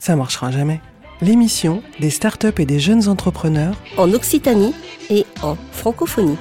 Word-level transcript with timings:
ça 0.00 0.16
marchera 0.16 0.50
jamais. 0.50 0.80
L'émission 1.20 1.82
des 2.00 2.10
startups 2.10 2.58
et 2.58 2.64
des 2.64 2.80
jeunes 2.80 3.06
entrepreneurs 3.06 3.76
en 3.98 4.12
Occitanie 4.12 4.74
et 5.10 5.26
en 5.42 5.56
francophonie. 5.72 6.38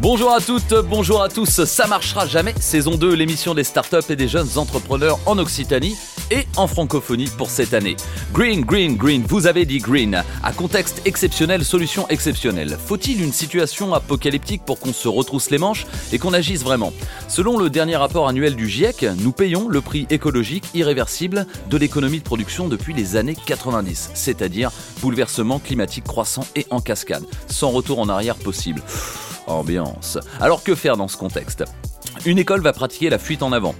Bonjour 0.00 0.32
à 0.32 0.40
toutes, 0.40 0.74
bonjour 0.88 1.22
à 1.22 1.28
tous, 1.28 1.64
ça 1.64 1.86
marchera 1.86 2.26
jamais, 2.26 2.54
saison 2.60 2.96
2, 2.96 3.14
l'émission 3.14 3.54
des 3.54 3.64
startups 3.64 4.10
et 4.10 4.16
des 4.16 4.28
jeunes 4.28 4.48
entrepreneurs 4.56 5.18
en 5.26 5.38
Occitanie 5.38 5.96
et 6.32 6.46
en 6.56 6.66
francophonie 6.66 7.30
pour 7.36 7.50
cette 7.50 7.74
année. 7.74 7.94
Green, 8.32 8.62
green, 8.62 8.96
green, 8.96 9.22
vous 9.28 9.46
avez 9.46 9.66
dit 9.66 9.78
green. 9.78 10.24
À 10.42 10.52
contexte 10.52 11.02
exceptionnel, 11.04 11.62
solution 11.62 12.08
exceptionnelle. 12.08 12.78
Faut-il 12.86 13.22
une 13.22 13.34
situation 13.34 13.92
apocalyptique 13.92 14.64
pour 14.64 14.80
qu'on 14.80 14.94
se 14.94 15.08
retrousse 15.08 15.50
les 15.50 15.58
manches 15.58 15.86
et 16.10 16.18
qu'on 16.18 16.32
agisse 16.32 16.62
vraiment? 16.62 16.94
Selon 17.28 17.58
le 17.58 17.68
dernier 17.68 17.96
rapport 17.96 18.28
annuel 18.28 18.56
du 18.56 18.66
GIEC, 18.66 19.04
nous 19.18 19.32
payons 19.32 19.68
le 19.68 19.82
prix 19.82 20.06
écologique 20.08 20.64
irréversible 20.72 21.46
de 21.68 21.76
l'économie 21.76 22.20
de 22.20 22.24
production 22.24 22.68
depuis 22.68 22.94
les 22.94 23.16
années 23.16 23.36
90, 23.46 24.12
c'est-à-dire 24.14 24.72
bouleversement 25.02 25.58
climatique 25.58 26.04
croissant 26.04 26.46
et 26.56 26.66
en 26.70 26.80
cascade, 26.80 27.24
sans 27.46 27.68
retour 27.70 27.98
en 27.98 28.08
arrière 28.08 28.36
possible 28.36 28.80
ambiance. 29.46 30.18
Alors 30.40 30.62
que 30.62 30.74
faire 30.74 30.96
dans 30.96 31.08
ce 31.08 31.18
contexte? 31.18 31.64
Une 32.24 32.38
école 32.38 32.60
va 32.60 32.72
pratiquer 32.72 33.10
la 33.10 33.18
fuite 33.18 33.42
en 33.42 33.52
avant. 33.52 33.74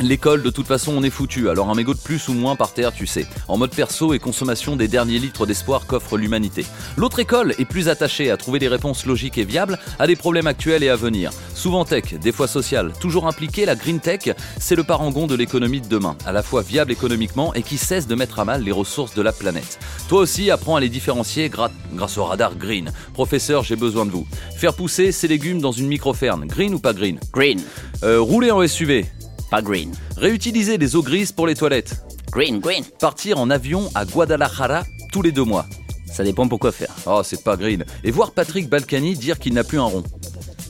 L'école, 0.00 0.42
de 0.42 0.50
toute 0.50 0.66
façon, 0.66 0.92
on 0.94 1.02
est 1.02 1.10
foutu, 1.10 1.48
alors 1.48 1.70
un 1.70 1.74
mégot 1.74 1.94
de 1.94 1.98
plus 1.98 2.28
ou 2.28 2.34
moins 2.34 2.54
par 2.54 2.74
terre, 2.74 2.92
tu 2.92 3.06
sais, 3.06 3.26
en 3.48 3.56
mode 3.56 3.74
perso 3.74 4.12
et 4.12 4.18
consommation 4.18 4.76
des 4.76 4.88
derniers 4.88 5.18
litres 5.18 5.46
d'espoir 5.46 5.86
qu'offre 5.86 6.18
l'humanité. 6.18 6.66
L'autre 6.98 7.18
école 7.18 7.54
est 7.58 7.64
plus 7.64 7.88
attachée 7.88 8.30
à 8.30 8.36
trouver 8.36 8.58
des 8.58 8.68
réponses 8.68 9.06
logiques 9.06 9.38
et 9.38 9.44
viables 9.44 9.78
à 9.98 10.06
des 10.06 10.14
problèmes 10.14 10.46
actuels 10.46 10.82
et 10.82 10.90
à 10.90 10.96
venir. 10.96 11.30
Souvent 11.54 11.86
tech, 11.86 12.12
des 12.20 12.30
fois 12.30 12.46
social, 12.46 12.92
toujours 13.00 13.26
impliqué, 13.26 13.64
la 13.64 13.74
green 13.74 13.98
tech, 13.98 14.34
c'est 14.60 14.76
le 14.76 14.84
parangon 14.84 15.26
de 15.26 15.34
l'économie 15.34 15.80
de 15.80 15.88
demain, 15.88 16.16
à 16.26 16.32
la 16.32 16.42
fois 16.42 16.60
viable 16.60 16.92
économiquement 16.92 17.54
et 17.54 17.62
qui 17.62 17.78
cesse 17.78 18.06
de 18.06 18.14
mettre 18.14 18.38
à 18.38 18.44
mal 18.44 18.62
les 18.62 18.72
ressources 18.72 19.14
de 19.14 19.22
la 19.22 19.32
planète. 19.32 19.78
Toi 20.10 20.20
aussi, 20.20 20.50
apprends 20.50 20.76
à 20.76 20.80
les 20.80 20.90
différencier 20.90 21.48
grâce 21.48 22.18
au 22.18 22.24
radar 22.24 22.54
green. 22.54 22.92
Professeur, 23.14 23.64
j'ai 23.64 23.76
besoin 23.76 24.04
de 24.04 24.10
vous. 24.10 24.26
Faire 24.56 24.74
pousser 24.74 25.10
ces 25.10 25.26
légumes 25.26 25.62
dans 25.62 25.72
une 25.72 25.86
microferme, 25.86 26.46
green 26.46 26.74
ou 26.74 26.78
pas 26.80 26.92
green? 26.92 27.18
Green. 27.32 27.62
Euh, 28.02 28.20
rouler 28.20 28.50
en 28.50 28.66
SUV, 28.66 29.06
pas 29.50 29.62
green. 29.62 29.92
Réutiliser 30.16 30.78
des 30.78 30.96
eaux 30.96 31.02
grises 31.02 31.32
pour 31.32 31.46
les 31.46 31.54
toilettes. 31.54 32.04
Green, 32.30 32.60
green. 32.60 32.84
Partir 32.98 33.38
en 33.38 33.50
avion 33.50 33.90
à 33.94 34.04
Guadalajara 34.04 34.84
tous 35.12 35.22
les 35.22 35.32
deux 35.32 35.44
mois. 35.44 35.66
Ça 36.12 36.24
dépend 36.24 36.48
pourquoi 36.48 36.72
faire. 36.72 36.94
Oh, 37.06 37.20
c'est 37.22 37.42
pas 37.44 37.56
green. 37.56 37.84
Et 38.04 38.10
voir 38.10 38.32
Patrick 38.32 38.68
Balkany 38.68 39.14
dire 39.14 39.38
qu'il 39.38 39.54
n'a 39.54 39.64
plus 39.64 39.78
un 39.78 39.84
rond. 39.84 40.02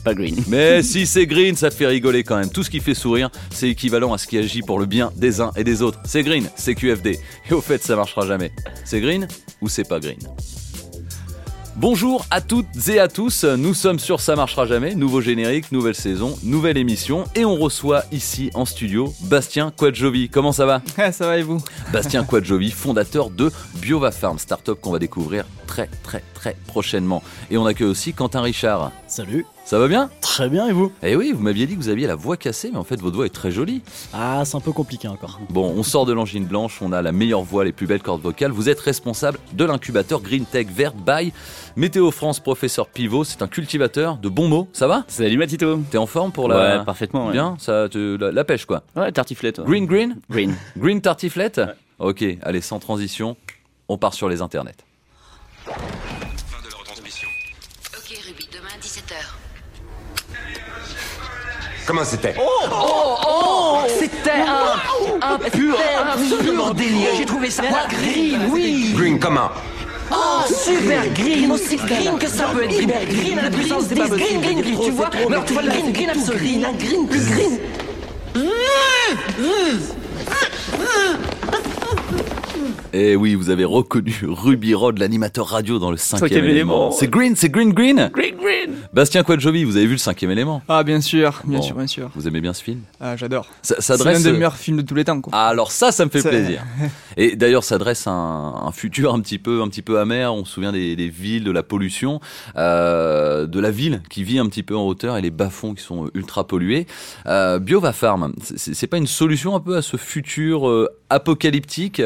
Pas 0.03 0.13
green. 0.13 0.35
Mais 0.47 0.83
si 0.83 1.07
c'est 1.07 1.25
green, 1.25 1.55
ça 1.55 1.71
fait 1.71 1.87
rigoler 1.87 2.23
quand 2.23 2.37
même. 2.37 2.49
Tout 2.49 2.63
ce 2.63 2.69
qui 2.69 2.79
fait 2.79 2.93
sourire, 2.93 3.29
c'est 3.51 3.69
équivalent 3.69 4.13
à 4.13 4.17
ce 4.17 4.27
qui 4.27 4.37
agit 4.37 4.61
pour 4.61 4.79
le 4.79 4.85
bien 4.85 5.11
des 5.15 5.41
uns 5.41 5.51
et 5.55 5.63
des 5.63 5.81
autres. 5.81 5.99
C'est 6.05 6.23
green, 6.23 6.49
c'est 6.55 6.75
QFD. 6.75 7.19
Et 7.49 7.53
au 7.53 7.61
fait, 7.61 7.83
ça 7.83 7.95
marchera 7.95 8.27
jamais. 8.27 8.51
C'est 8.85 9.01
green 9.01 9.27
ou 9.61 9.69
c'est 9.69 9.87
pas 9.87 9.99
green? 9.99 10.19
Bonjour 11.79 12.25
à 12.31 12.41
toutes 12.41 12.89
et 12.89 12.97
à 12.97 13.07
tous, 13.07 13.43
nous 13.43 13.75
sommes 13.75 13.99
sur 13.99 14.19
Ça 14.19 14.35
marchera 14.35 14.65
jamais, 14.65 14.95
nouveau 14.95 15.21
générique, 15.21 15.71
nouvelle 15.71 15.93
saison, 15.93 16.35
nouvelle 16.41 16.75
émission. 16.75 17.25
Et 17.35 17.45
on 17.45 17.55
reçoit 17.55 18.03
ici 18.11 18.49
en 18.55 18.65
studio 18.65 19.13
Bastien 19.21 19.69
Quadjovi. 19.69 20.27
Comment 20.27 20.51
ça 20.51 20.65
va 20.65 20.81
Ça 21.11 21.27
va 21.27 21.37
et 21.37 21.43
vous? 21.43 21.63
Bastien 21.93 22.23
Quadjovi, 22.23 22.71
fondateur 22.71 23.29
de 23.29 23.51
Biova 23.75 24.09
Farm, 24.09 24.39
startup 24.39 24.81
qu'on 24.81 24.91
va 24.91 24.97
découvrir 24.97 25.45
très 25.67 25.87
très 26.01 26.23
très 26.37 26.55
prochainement. 26.67 27.23
Et 27.49 27.57
on 27.57 27.65
accueille 27.65 27.87
aussi 27.87 28.13
Quentin 28.13 28.41
Richard. 28.41 28.91
Salut 29.07 29.45
ça 29.67 29.79
va 29.79 29.89
bien? 29.89 30.09
Très 30.21 30.47
bien, 30.47 30.69
et 30.69 30.71
vous? 30.71 30.93
Eh 31.03 31.17
oui, 31.17 31.33
vous 31.33 31.41
m'aviez 31.41 31.67
dit 31.67 31.75
que 31.75 31.81
vous 31.81 31.89
aviez 31.89 32.07
la 32.07 32.15
voix 32.15 32.37
cassée, 32.37 32.69
mais 32.71 32.77
en 32.77 32.85
fait, 32.85 33.01
votre 33.01 33.17
voix 33.17 33.25
est 33.25 33.35
très 33.35 33.51
jolie. 33.51 33.81
Ah, 34.13 34.43
c'est 34.45 34.55
un 34.55 34.61
peu 34.61 34.71
compliqué 34.71 35.09
encore. 35.09 35.41
Bon, 35.49 35.73
on 35.75 35.83
sort 35.83 36.05
de 36.05 36.13
l'angine 36.13 36.45
blanche, 36.45 36.81
on 36.81 36.93
a 36.93 37.01
la 37.01 37.11
meilleure 37.11 37.41
voix, 37.41 37.65
les 37.65 37.73
plus 37.73 37.85
belles 37.85 38.01
cordes 38.01 38.21
vocales. 38.21 38.51
Vous 38.51 38.69
êtes 38.69 38.79
responsable 38.79 39.39
de 39.51 39.65
l'incubateur 39.65 40.21
Green 40.21 40.45
Tech 40.45 40.67
Vert 40.67 40.93
by 40.93 41.33
Météo 41.75 42.11
France 42.11 42.39
Professeur 42.39 42.87
Pivot. 42.87 43.25
C'est 43.25 43.41
un 43.41 43.49
cultivateur 43.49 44.15
de 44.15 44.29
bons 44.29 44.47
mots, 44.47 44.69
ça 44.71 44.87
va? 44.87 45.03
Salut 45.09 45.37
Matito 45.37 45.81
T'es 45.91 45.97
en 45.97 46.07
forme 46.07 46.31
pour 46.31 46.47
la. 46.47 46.77
Ouais, 46.77 46.85
parfaitement. 46.85 47.29
Bien, 47.31 47.57
ça, 47.59 47.89
la, 47.93 48.43
pêche 48.45 48.65
quoi. 48.65 48.83
Ouais, 48.95 49.11
tartiflette. 49.11 49.59
Green, 49.59 49.85
green? 49.85 50.15
Green. 50.29 50.55
Green 50.77 51.01
tartiflette? 51.01 51.59
Ok, 51.99 52.23
allez, 52.41 52.61
sans 52.61 52.79
transition, 52.79 53.35
on 53.89 53.97
part 53.97 54.13
sur 54.13 54.29
les 54.29 54.41
internets. 54.41 54.77
Comment 61.87 62.03
c'était? 62.03 62.35
Oh! 62.37 62.67
Oh 62.69 63.15
Oh! 63.25 63.77
C'était 63.97 64.41
un, 64.41 65.25
un 65.25 65.37
pur, 65.37 65.77
absolument 66.11 66.71
délire. 66.71 67.11
J'ai 67.17 67.25
trouvé 67.25 67.49
ça 67.49 67.63
green, 67.89 68.49
oui. 68.51 68.91
Green. 68.93 69.17
Comment? 69.17 69.49
Oh, 70.11 70.41
super 70.47 71.07
green, 71.15 71.49
aussi 71.49 71.77
green 71.77 72.17
que 72.19 72.27
ça 72.27 72.47
peut 72.53 72.65
être. 72.65 72.71
Green, 72.75 72.91
green. 73.09 73.39
À 73.39 73.43
la 73.43 73.49
puissance 73.49 73.87
des 73.87 73.95
Green, 73.95 74.41
green, 74.41 74.61
green, 74.61 74.79
tu 74.83 74.91
vois. 74.91 75.09
Mais 75.29 75.37
tu 75.45 75.53
vois 75.53 75.61
le 75.61 75.69
green, 75.69 75.93
green 75.93 76.09
absolu. 76.09 76.65
Un 76.65 76.73
green 76.73 77.07
plus 77.07 77.25
green. 77.29 77.57
Et 82.97 83.11
eh 83.11 83.15
oui, 83.15 83.35
vous 83.35 83.51
avez 83.51 83.63
reconnu 83.63 84.21
Ruby 84.27 84.73
Rod, 84.73 84.97
l'animateur 84.97 85.45
radio 85.45 85.77
dans 85.77 85.91
le 85.91 85.97
cinquième, 85.97 86.45
élément. 86.45 86.89
C'est 86.89 87.07
Green, 87.07 87.35
c'est 87.35 87.49
Green 87.49 87.71
Green 87.71 88.09
Green 88.11 88.35
Green 88.35 88.73
Bastien 88.91 89.21
Quadjovi, 89.21 89.65
vous 89.65 89.77
avez 89.77 89.85
vu 89.85 89.91
le 89.91 89.99
cinquième 89.99 90.31
élément? 90.31 90.63
Ah 90.67 90.83
bien 90.83 90.99
sûr, 90.99 91.43
bien 91.45 91.61
sûr, 91.61 91.75
bien 91.75 91.85
sûr. 91.85 92.09
Vous 92.15 92.27
aimez 92.27 92.41
bien 92.41 92.53
ce 92.53 92.63
film? 92.63 92.81
Ah 92.99 93.15
j'adore. 93.15 93.45
Ça, 93.61 93.75
c'est 93.79 94.03
l'un 94.03 94.19
des 94.19 94.31
meilleurs 94.31 94.55
films 94.55 94.77
de 94.77 94.81
tous 94.81 94.95
les 94.95 95.03
temps. 95.03 95.21
Quoi. 95.21 95.31
Ah, 95.35 95.47
alors 95.47 95.71
ça, 95.71 95.91
ça 95.91 96.05
me 96.05 96.09
fait 96.09 96.27
plaisir. 96.27 96.63
Et 97.17 97.35
d'ailleurs, 97.35 97.63
ça 97.63 97.77
dresse 97.77 98.07
un, 98.07 98.55
un, 98.65 98.71
futur 98.71 99.13
un 99.13 99.19
petit 99.19 99.37
peu, 99.37 99.61
un 99.61 99.67
petit 99.67 99.83
peu 99.83 99.99
amer. 99.99 100.33
On 100.33 100.43
se 100.43 100.53
souvient 100.53 100.71
des, 100.71 100.95
des 100.95 101.09
villes, 101.09 101.43
de 101.43 101.51
la 101.51 101.61
pollution, 101.61 102.19
euh, 102.55 103.45
de 103.45 103.59
la 103.59 103.69
ville 103.69 104.01
qui 104.09 104.23
vit 104.23 104.39
un 104.39 104.47
petit 104.47 104.63
peu 104.63 104.75
en 104.75 104.87
hauteur 104.87 105.17
et 105.17 105.21
les 105.21 105.31
bas-fonds 105.31 105.75
qui 105.75 105.83
sont 105.83 106.09
ultra 106.15 106.47
pollués. 106.47 106.87
Euh, 107.27 107.59
Biova 107.59 107.93
Farm, 107.93 108.33
c'est 108.41 108.87
pas 108.87 108.97
une 108.97 109.05
solution 109.05 109.55
un 109.55 109.59
peu 109.59 109.77
à 109.77 109.83
ce 109.83 109.97
futur 109.97 110.67
euh, 110.67 110.87
apocalyptique? 111.11 112.01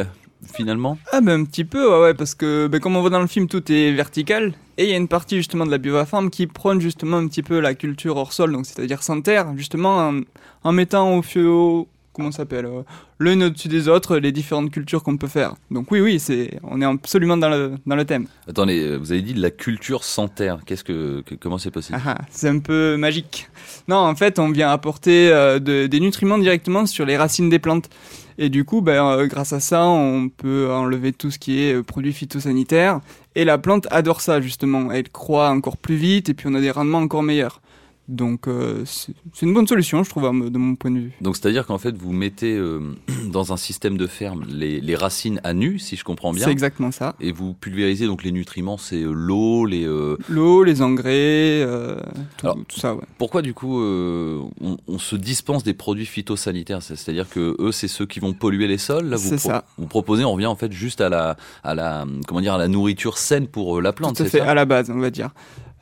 Finalement. 0.53 0.97
Ah 1.11 1.21
ben 1.21 1.41
un 1.41 1.45
petit 1.45 1.65
peu, 1.65 2.01
ouais, 2.01 2.13
parce 2.13 2.35
que 2.35 2.67
ben, 2.67 2.79
comme 2.79 2.95
on 2.95 3.01
voit 3.01 3.09
dans 3.09 3.21
le 3.21 3.27
film, 3.27 3.47
tout 3.47 3.71
est 3.71 3.91
vertical, 3.91 4.53
et 4.77 4.85
il 4.85 4.89
y 4.89 4.93
a 4.93 4.97
une 4.97 5.07
partie 5.07 5.37
justement 5.37 5.65
de 5.65 5.71
la 5.71 5.77
biofarm 5.77 6.29
qui 6.29 6.47
prône 6.47 6.81
justement 6.81 7.17
un 7.17 7.27
petit 7.27 7.43
peu 7.43 7.59
la 7.59 7.73
culture 7.75 8.17
hors 8.17 8.33
sol, 8.33 8.51
donc 8.51 8.65
c'est-à-dire 8.65 9.03
sans 9.03 9.21
terre, 9.21 9.47
justement 9.55 10.11
en, 10.63 10.71
mettant 10.71 11.17
au 11.17 11.21
feu, 11.21 11.85
comment 12.13 12.31
s'appelle, 12.31 12.65
euh, 12.65 12.83
l'un 13.19 13.39
au-dessus 13.41 13.67
des 13.67 13.87
autres, 13.87 14.17
les 14.17 14.31
différentes 14.31 14.71
cultures 14.71 15.03
qu'on 15.03 15.17
peut 15.17 15.27
faire. 15.27 15.55
Donc 15.69 15.91
oui, 15.91 16.01
oui, 16.01 16.19
c'est, 16.19 16.59
on 16.63 16.81
est 16.81 16.85
absolument 16.85 17.37
dans 17.37 17.49
le, 17.49 17.73
dans 17.85 17.95
le 17.95 18.05
thème. 18.05 18.27
Attendez, 18.47 18.81
euh, 18.81 18.97
vous 18.97 19.11
avez 19.11 19.21
dit 19.21 19.33
la 19.33 19.51
culture 19.51 20.03
sans 20.03 20.27
terre. 20.27 20.59
Qu'est-ce 20.65 20.83
que, 20.83 21.23
comment 21.39 21.57
c'est 21.57 21.71
possible? 21.71 21.99
Ah, 22.05 22.17
ah, 22.19 22.25
C'est 22.29 22.49
un 22.49 22.59
peu 22.59 22.97
magique. 22.97 23.49
Non, 23.87 23.97
en 23.97 24.15
fait, 24.15 24.39
on 24.39 24.49
vient 24.49 24.71
apporter 24.71 25.29
euh, 25.31 25.59
des 25.59 25.99
nutriments 25.99 26.37
directement 26.37 26.85
sur 26.85 27.05
les 27.05 27.17
racines 27.17 27.49
des 27.49 27.59
plantes. 27.59 27.89
Et 28.37 28.49
du 28.49 28.65
coup, 28.65 28.81
ben, 28.81 29.05
euh, 29.05 29.27
grâce 29.27 29.53
à 29.53 29.59
ça, 29.59 29.85
on 29.85 30.29
peut 30.29 30.71
enlever 30.71 31.13
tout 31.13 31.31
ce 31.31 31.39
qui 31.39 31.59
est 31.59 31.83
produits 31.83 32.13
phytosanitaires. 32.13 32.99
Et 33.35 33.45
la 33.45 33.57
plante 33.57 33.87
adore 33.91 34.21
ça, 34.21 34.41
justement. 34.41 34.91
Elle 34.91 35.09
croît 35.09 35.49
encore 35.49 35.77
plus 35.77 35.95
vite 35.95 36.29
et 36.29 36.33
puis 36.33 36.47
on 36.49 36.55
a 36.55 36.61
des 36.61 36.71
rendements 36.71 36.99
encore 36.99 37.23
meilleurs. 37.23 37.61
Donc 38.11 38.49
euh, 38.49 38.83
c'est 38.85 39.13
une 39.41 39.53
bonne 39.53 39.67
solution, 39.67 40.03
je 40.03 40.09
trouve, 40.09 40.23
de 40.23 40.57
mon 40.57 40.75
point 40.75 40.91
de 40.91 40.99
vue. 40.99 41.11
Donc 41.21 41.37
c'est-à-dire 41.37 41.65
qu'en 41.65 41.77
fait, 41.77 41.95
vous 41.95 42.11
mettez 42.11 42.53
euh, 42.57 42.93
dans 43.31 43.53
un 43.53 43.57
système 43.57 43.97
de 43.97 44.05
ferme 44.05 44.43
les, 44.49 44.81
les, 44.81 44.95
racines 44.95 45.39
à 45.45 45.53
nu, 45.53 45.79
si 45.79 45.95
je 45.95 46.03
comprends 46.03 46.33
bien. 46.33 46.43
C'est 46.43 46.51
exactement 46.51 46.91
ça. 46.91 47.15
Et 47.21 47.31
vous 47.31 47.53
pulvérisez 47.53 48.07
donc 48.07 48.23
les 48.23 48.33
nutriments, 48.33 48.77
c'est 48.77 49.01
euh, 49.01 49.13
l'eau, 49.13 49.65
les... 49.65 49.87
L'eau, 50.27 50.63
les 50.63 50.81
engrais, 50.81 51.65
tout, 52.37 52.47
tout, 52.67 52.79
ça, 52.79 52.95
ouais. 52.95 53.03
Pourquoi 53.17 53.41
du 53.41 53.53
coup 53.53 53.81
on, 53.81 54.49
on, 54.87 54.97
se 54.99 55.15
dispense 55.15 55.63
des 55.63 55.73
produits 55.73 56.05
phytosanitaires? 56.05 56.81
C'est-à-dire 56.83 57.29
que 57.29 57.55
eux, 57.59 57.71
c'est 57.71 57.87
ceux 57.87 58.05
qui 58.05 58.19
vont 58.19 58.33
polluer 58.33 58.67
les 58.67 58.77
sols? 58.77 59.07
Là, 59.07 59.15
vous, 59.15 59.37
ça. 59.37 59.63
vous 59.77 59.87
proposez, 59.87 60.25
on 60.25 60.33
revient 60.33 60.47
en 60.47 60.55
fait 60.57 60.73
juste 60.73 60.99
à 60.99 61.07
la, 61.07 61.37
à 61.63 61.73
la, 61.75 62.05
comment 62.27 62.41
dire, 62.41 62.55
à 62.55 62.57
la 62.57 62.67
nourriture 62.67 63.17
saine 63.17 63.47
pour 63.47 63.81
la 63.81 63.93
plante, 63.93 64.17
c'est 64.17 64.27
ça? 64.27 64.49
à 64.49 64.53
la 64.53 64.65
base, 64.65 64.89
on 64.89 64.99
va 64.99 65.09
dire. 65.09 65.31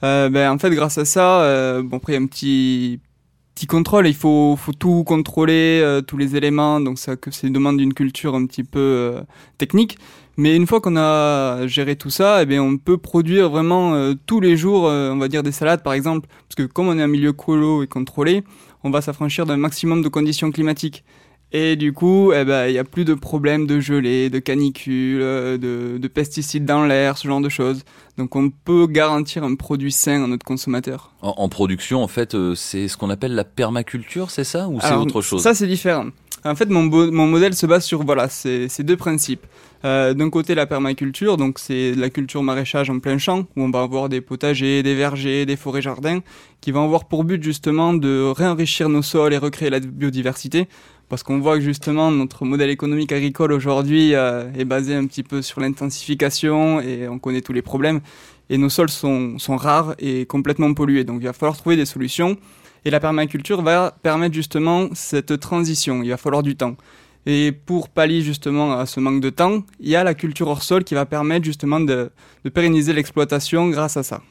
Euh, 0.03 0.29
ben, 0.29 0.51
en 0.51 0.57
fait, 0.57 0.69
grâce 0.71 0.97
à 0.97 1.05
ça, 1.05 1.41
euh, 1.41 1.81
bon, 1.83 1.97
après, 1.97 2.13
il 2.13 2.15
y 2.15 2.19
a 2.19 2.21
un 2.21 2.27
petit, 2.27 2.99
petit 3.55 3.67
contrôle. 3.67 4.07
Il 4.07 4.15
faut, 4.15 4.55
faut 4.57 4.73
tout 4.73 5.03
contrôler, 5.03 5.81
euh, 5.83 6.01
tous 6.01 6.17
les 6.17 6.35
éléments. 6.35 6.79
Donc, 6.79 6.99
ça, 6.99 7.15
que 7.15 7.31
c'est 7.31 7.49
demande 7.49 7.77
d'une 7.77 7.93
culture 7.93 8.35
un 8.35 8.45
petit 8.45 8.63
peu 8.63 8.79
euh, 8.79 9.21
technique. 9.57 9.97
Mais 10.37 10.55
une 10.55 10.67
fois 10.67 10.79
qu'on 10.79 10.95
a 10.95 11.67
géré 11.67 11.97
tout 11.97 12.09
ça, 12.09 12.43
eh 12.43 12.45
bien, 12.45 12.63
on 12.63 12.77
peut 12.77 12.97
produire 12.97 13.49
vraiment 13.49 14.13
tous 14.25 14.39
les 14.39 14.55
jours, 14.55 14.83
on 14.83 15.17
va 15.17 15.27
dire 15.27 15.43
des 15.43 15.51
salades 15.51 15.83
par 15.83 15.91
exemple, 15.91 16.29
parce 16.47 16.55
que 16.55 16.63
comme 16.63 16.87
on 16.87 16.97
est 16.97 17.01
un 17.01 17.07
milieu 17.07 17.33
colo 17.33 17.83
et 17.83 17.87
contrôlé, 17.87 18.45
on 18.85 18.89
va 18.89 19.01
s'affranchir 19.01 19.45
d'un 19.45 19.57
maximum 19.57 20.01
de 20.01 20.07
conditions 20.07 20.49
climatiques. 20.49 21.03
Et 21.51 21.75
du 21.75 21.93
coup, 21.93 22.31
eh 22.31 22.45
ben, 22.45 22.67
il 22.67 22.73
y 22.73 22.77
a 22.77 22.83
plus 22.83 23.05
de 23.05 23.15
problèmes 23.15 23.65
de 23.65 23.79
gelée, 23.79 24.29
de 24.29 24.37
canicule, 24.37 25.19
euh, 25.21 25.57
de, 25.57 25.97
de 25.97 26.07
pesticides 26.07 26.63
dans 26.63 26.85
l'air, 26.85 27.17
ce 27.17 27.27
genre 27.27 27.41
de 27.41 27.49
choses. 27.49 27.83
Donc 28.19 28.35
on 28.35 28.51
peut 28.51 28.85
garantir 28.85 29.43
un 29.43 29.55
produit 29.55 29.91
sain 29.91 30.23
à 30.23 30.27
notre 30.27 30.45
consommateur. 30.45 31.11
En, 31.23 31.33
en 31.37 31.49
production, 31.49 32.03
en 32.03 32.07
fait, 32.07 32.35
euh, 32.35 32.53
c'est 32.53 32.87
ce 32.87 32.97
qu'on 32.97 33.09
appelle 33.09 33.33
la 33.33 33.45
permaculture, 33.45 34.29
c'est 34.29 34.43
ça 34.43 34.67
Ou 34.67 34.79
c'est 34.79 34.93
autre 34.93 35.21
chose? 35.21 35.41
Ça, 35.41 35.55
c'est 35.55 35.65
différent. 35.65 36.07
En 36.45 36.55
fait, 36.55 36.69
mon, 36.69 36.83
mon 36.83 37.27
modèle 37.27 37.53
se 37.53 37.65
base 37.65 37.83
sur 37.83 38.03
voilà, 38.03 38.29
ces, 38.29 38.69
ces 38.69 38.83
deux 38.83 38.95
principes. 38.95 39.45
Euh, 39.85 40.13
D'un 40.13 40.29
côté, 40.29 40.55
la 40.55 40.65
permaculture, 40.67 41.35
donc 41.35 41.57
c'est 41.59 41.93
la 41.95 42.09
culture 42.09 42.43
maraîchage 42.43 42.89
en 42.89 42.99
plein 42.99 43.17
champ, 43.17 43.39
où 43.55 43.63
on 43.63 43.69
va 43.71 43.81
avoir 43.81 44.07
des 44.07 44.21
potagers, 44.21 44.83
des 44.83 44.95
vergers, 44.95 45.45
des 45.45 45.55
forêts 45.57 45.81
jardins, 45.81 46.19
qui 46.61 46.71
vont 46.71 46.83
avoir 46.85 47.05
pour 47.05 47.23
but 47.23 47.41
justement 47.43 47.93
de 47.93 48.31
réenrichir 48.35 48.87
nos 48.87 49.01
sols 49.01 49.33
et 49.33 49.37
recréer 49.37 49.69
la 49.69 49.79
biodiversité. 49.79 50.67
Parce 51.09 51.23
qu'on 51.23 51.39
voit 51.39 51.55
que 51.55 51.63
justement 51.63 52.11
notre 52.11 52.45
modèle 52.45 52.69
économique 52.69 53.11
agricole 53.11 53.51
aujourd'hui 53.51 54.13
euh, 54.13 54.53
est 54.53 54.63
basé 54.63 54.93
un 54.93 55.07
petit 55.07 55.23
peu 55.23 55.41
sur 55.41 55.59
l'intensification 55.59 56.79
et 56.81 57.07
on 57.07 57.17
connaît 57.17 57.41
tous 57.41 57.51
les 57.51 57.63
problèmes. 57.63 58.01
Et 58.51 58.59
nos 58.59 58.69
sols 58.69 58.89
sont, 58.89 59.37
rares 59.49 59.95
et 59.97 60.27
complètement 60.27 60.71
pollués. 60.75 61.03
Donc 61.03 61.17
il 61.21 61.25
va 61.25 61.33
falloir 61.33 61.57
trouver 61.57 61.75
des 61.75 61.85
solutions. 61.85 62.37
Et 62.85 62.91
la 62.91 62.99
permaculture 62.99 63.63
va 63.63 63.97
permettre 64.03 64.35
justement 64.35 64.87
cette 64.93 65.39
transition. 65.39 66.03
Il 66.03 66.11
va 66.11 66.17
falloir 66.17 66.43
du 66.43 66.55
temps. 66.55 66.77
Et 67.25 67.51
pour 67.51 67.89
pallier 67.89 68.21
justement 68.21 68.73
à 68.73 68.85
ce 68.85 68.99
manque 68.99 69.19
de 69.19 69.31
temps, 69.31 69.63
il 69.79 69.89
y 69.89 69.95
a 69.95 70.03
la 70.03 70.13
culture 70.13 70.47
hors 70.47 70.63
sol 70.63 70.83
qui 70.83 70.93
va 70.93 71.05
permettre 71.05 71.43
justement 71.43 71.79
de 71.79 72.11
pérenniser 72.53 72.93
l'exploitation 72.93 73.67
grâce 73.69 73.97
à 73.97 74.03
ça. 74.03 74.21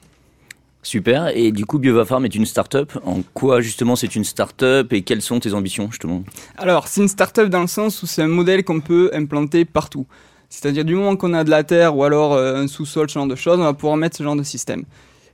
Super. 0.82 1.36
Et 1.36 1.52
du 1.52 1.66
coup, 1.66 1.78
BiovaFarm 1.78 2.24
est 2.24 2.34
une 2.34 2.46
start-up. 2.46 2.92
En 3.04 3.22
quoi 3.34 3.60
justement 3.60 3.96
c'est 3.96 4.14
une 4.14 4.24
start-up 4.24 4.92
et 4.92 5.02
quelles 5.02 5.22
sont 5.22 5.40
tes 5.40 5.52
ambitions 5.52 5.90
justement? 5.90 6.22
Alors, 6.56 6.88
c'est 6.88 7.00
une 7.00 7.08
start-up 7.08 7.48
dans 7.48 7.60
le 7.60 7.66
sens 7.66 8.02
où 8.02 8.06
c'est 8.06 8.22
un 8.22 8.28
modèle 8.28 8.64
qu'on 8.64 8.80
peut 8.80 9.10
implanter 9.12 9.64
partout. 9.64 10.06
C'est-à-dire 10.48 10.84
du 10.84 10.94
moment 10.94 11.16
qu'on 11.16 11.34
a 11.34 11.44
de 11.44 11.50
la 11.50 11.64
terre 11.64 11.96
ou 11.96 12.04
alors 12.04 12.32
euh, 12.32 12.56
un 12.56 12.68
sous-sol, 12.68 13.10
ce 13.10 13.14
genre 13.14 13.26
de 13.26 13.34
choses, 13.34 13.58
on 13.58 13.64
va 13.64 13.74
pouvoir 13.74 13.96
mettre 13.96 14.16
ce 14.16 14.22
genre 14.22 14.36
de 14.36 14.42
système. 14.42 14.84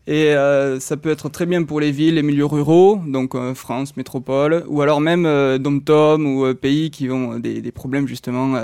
Et 0.07 0.35
euh, 0.35 0.81
ça 0.81 0.97
peut 0.97 1.11
être 1.11 1.29
très 1.29 1.47
bien 1.47 1.63
pour 1.63 1.81
les 1.81 1.91
villes, 1.91 2.17
les 2.17 2.23
milieux 2.23 2.45
ruraux, 2.45 3.01
donc 3.07 3.35
euh, 3.35 3.55
France, 3.55 3.97
métropole, 3.97 4.65
ou 4.67 4.83
alors 4.83 5.01
même 5.01 5.23
dom-tom 5.59 6.27
ou 6.27 6.53
pays 6.55 6.91
qui 6.91 7.11
ont 7.11 7.39
des 7.39 7.73
problèmes 7.73 8.09
justement 8.09 8.55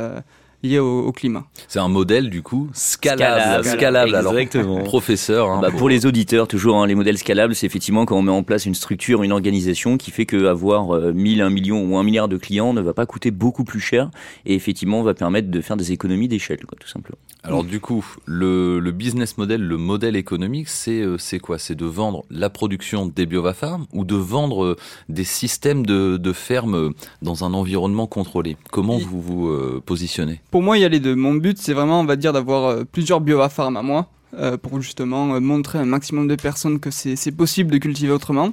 euh, 0.64 0.68
liés 0.68 0.78
au, 0.78 1.00
au 1.06 1.12
climat. 1.12 1.44
C'est 1.68 1.78
un 1.78 1.88
modèle, 1.88 2.30
du 2.30 2.42
coup, 2.42 2.68
scalable. 2.72 3.40
Scalable. 3.40 3.64
Scalable, 3.64 4.14
alors. 4.14 4.38
Exactement. 4.38 4.82
Professeur. 4.82 5.50
hein, 5.50 5.60
Bah, 5.60 5.70
pour 5.70 5.88
les 5.88 6.06
auditeurs, 6.06 6.48
toujours, 6.48 6.76
hein, 6.78 6.86
les 6.86 6.94
modèles 6.94 7.18
scalables, 7.18 7.54
c'est 7.54 7.66
effectivement 7.66 8.04
quand 8.06 8.16
on 8.16 8.22
met 8.22 8.32
en 8.32 8.42
place 8.42 8.66
une 8.66 8.74
structure, 8.74 9.22
une 9.22 9.32
organisation 9.32 9.96
qui 9.96 10.10
fait 10.10 10.26
qu'avoir 10.26 10.94
euh, 10.94 11.12
1000, 11.12 11.42
1 11.42 11.50
million 11.50 11.82
ou 11.84 11.96
1 11.96 12.02
milliard 12.04 12.28
de 12.28 12.36
clients 12.36 12.72
ne 12.72 12.80
va 12.80 12.92
pas 12.94 13.06
coûter 13.06 13.30
beaucoup 13.30 13.64
plus 13.64 13.80
cher 13.80 14.10
et 14.46 14.54
effectivement 14.54 15.02
va 15.02 15.14
permettre 15.14 15.50
de 15.50 15.60
faire 15.60 15.76
des 15.76 15.92
économies 15.92 16.28
d'échelle, 16.28 16.64
quoi, 16.66 16.76
tout 16.80 16.88
simplement. 16.88 17.18
Alors 17.42 17.64
du 17.64 17.80
coup, 17.80 18.04
le, 18.26 18.80
le 18.80 18.90
business 18.92 19.38
model, 19.38 19.62
le 19.62 19.76
modèle 19.78 20.14
économique, 20.14 20.68
c'est 20.68 21.00
euh, 21.00 21.16
c'est 21.16 21.38
quoi? 21.38 21.58
C'est 21.58 21.74
de 21.74 21.86
vendre 21.86 22.24
la 22.30 22.50
production 22.50 23.06
des 23.06 23.24
biovafarms 23.24 23.86
ou 23.92 24.04
de 24.04 24.14
vendre 24.14 24.64
euh, 24.64 24.76
des 25.08 25.24
systèmes 25.24 25.86
de, 25.86 26.18
de 26.18 26.32
fermes 26.32 26.74
euh, 26.74 26.90
dans 27.22 27.44
un 27.44 27.54
environnement 27.54 28.06
contrôlé? 28.06 28.56
Comment 28.70 28.98
vous 28.98 29.22
vous 29.22 29.48
euh, 29.48 29.82
positionnez? 29.84 30.40
Pour 30.50 30.62
moi, 30.62 30.76
il 30.76 30.82
y 30.82 30.84
a 30.84 30.88
les 30.88 31.00
deux. 31.00 31.14
Mon 31.14 31.34
but, 31.34 31.56
c'est 31.58 31.72
vraiment, 31.72 32.00
on 32.00 32.04
va 32.04 32.16
dire, 32.16 32.32
d'avoir 32.32 32.84
plusieurs 32.86 33.20
biofarms 33.20 33.76
à 33.76 33.82
moi, 33.82 34.06
euh, 34.38 34.58
pour 34.58 34.80
justement 34.80 35.34
euh, 35.34 35.40
montrer 35.40 35.78
à 35.78 35.82
un 35.82 35.86
maximum 35.86 36.28
de 36.28 36.34
personnes 36.34 36.78
que 36.78 36.90
c'est 36.90 37.32
possible 37.32 37.72
de 37.72 37.78
cultiver 37.78 38.12
autrement. 38.12 38.52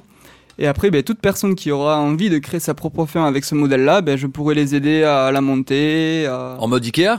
Et 0.60 0.66
après, 0.66 0.90
ben, 0.90 1.04
toute 1.04 1.20
personne 1.20 1.54
qui 1.54 1.70
aura 1.70 2.00
envie 2.00 2.30
de 2.30 2.38
créer 2.38 2.58
sa 2.58 2.74
propre 2.74 3.06
ferme 3.06 3.26
avec 3.26 3.44
ce 3.44 3.54
modèle-là, 3.54 4.00
ben, 4.00 4.16
je 4.16 4.26
pourrais 4.26 4.56
les 4.56 4.74
aider 4.74 5.04
à 5.04 5.30
la 5.30 5.40
monter. 5.40 6.26
À... 6.26 6.56
En 6.58 6.66
mode 6.66 6.84
Ikea? 6.84 7.18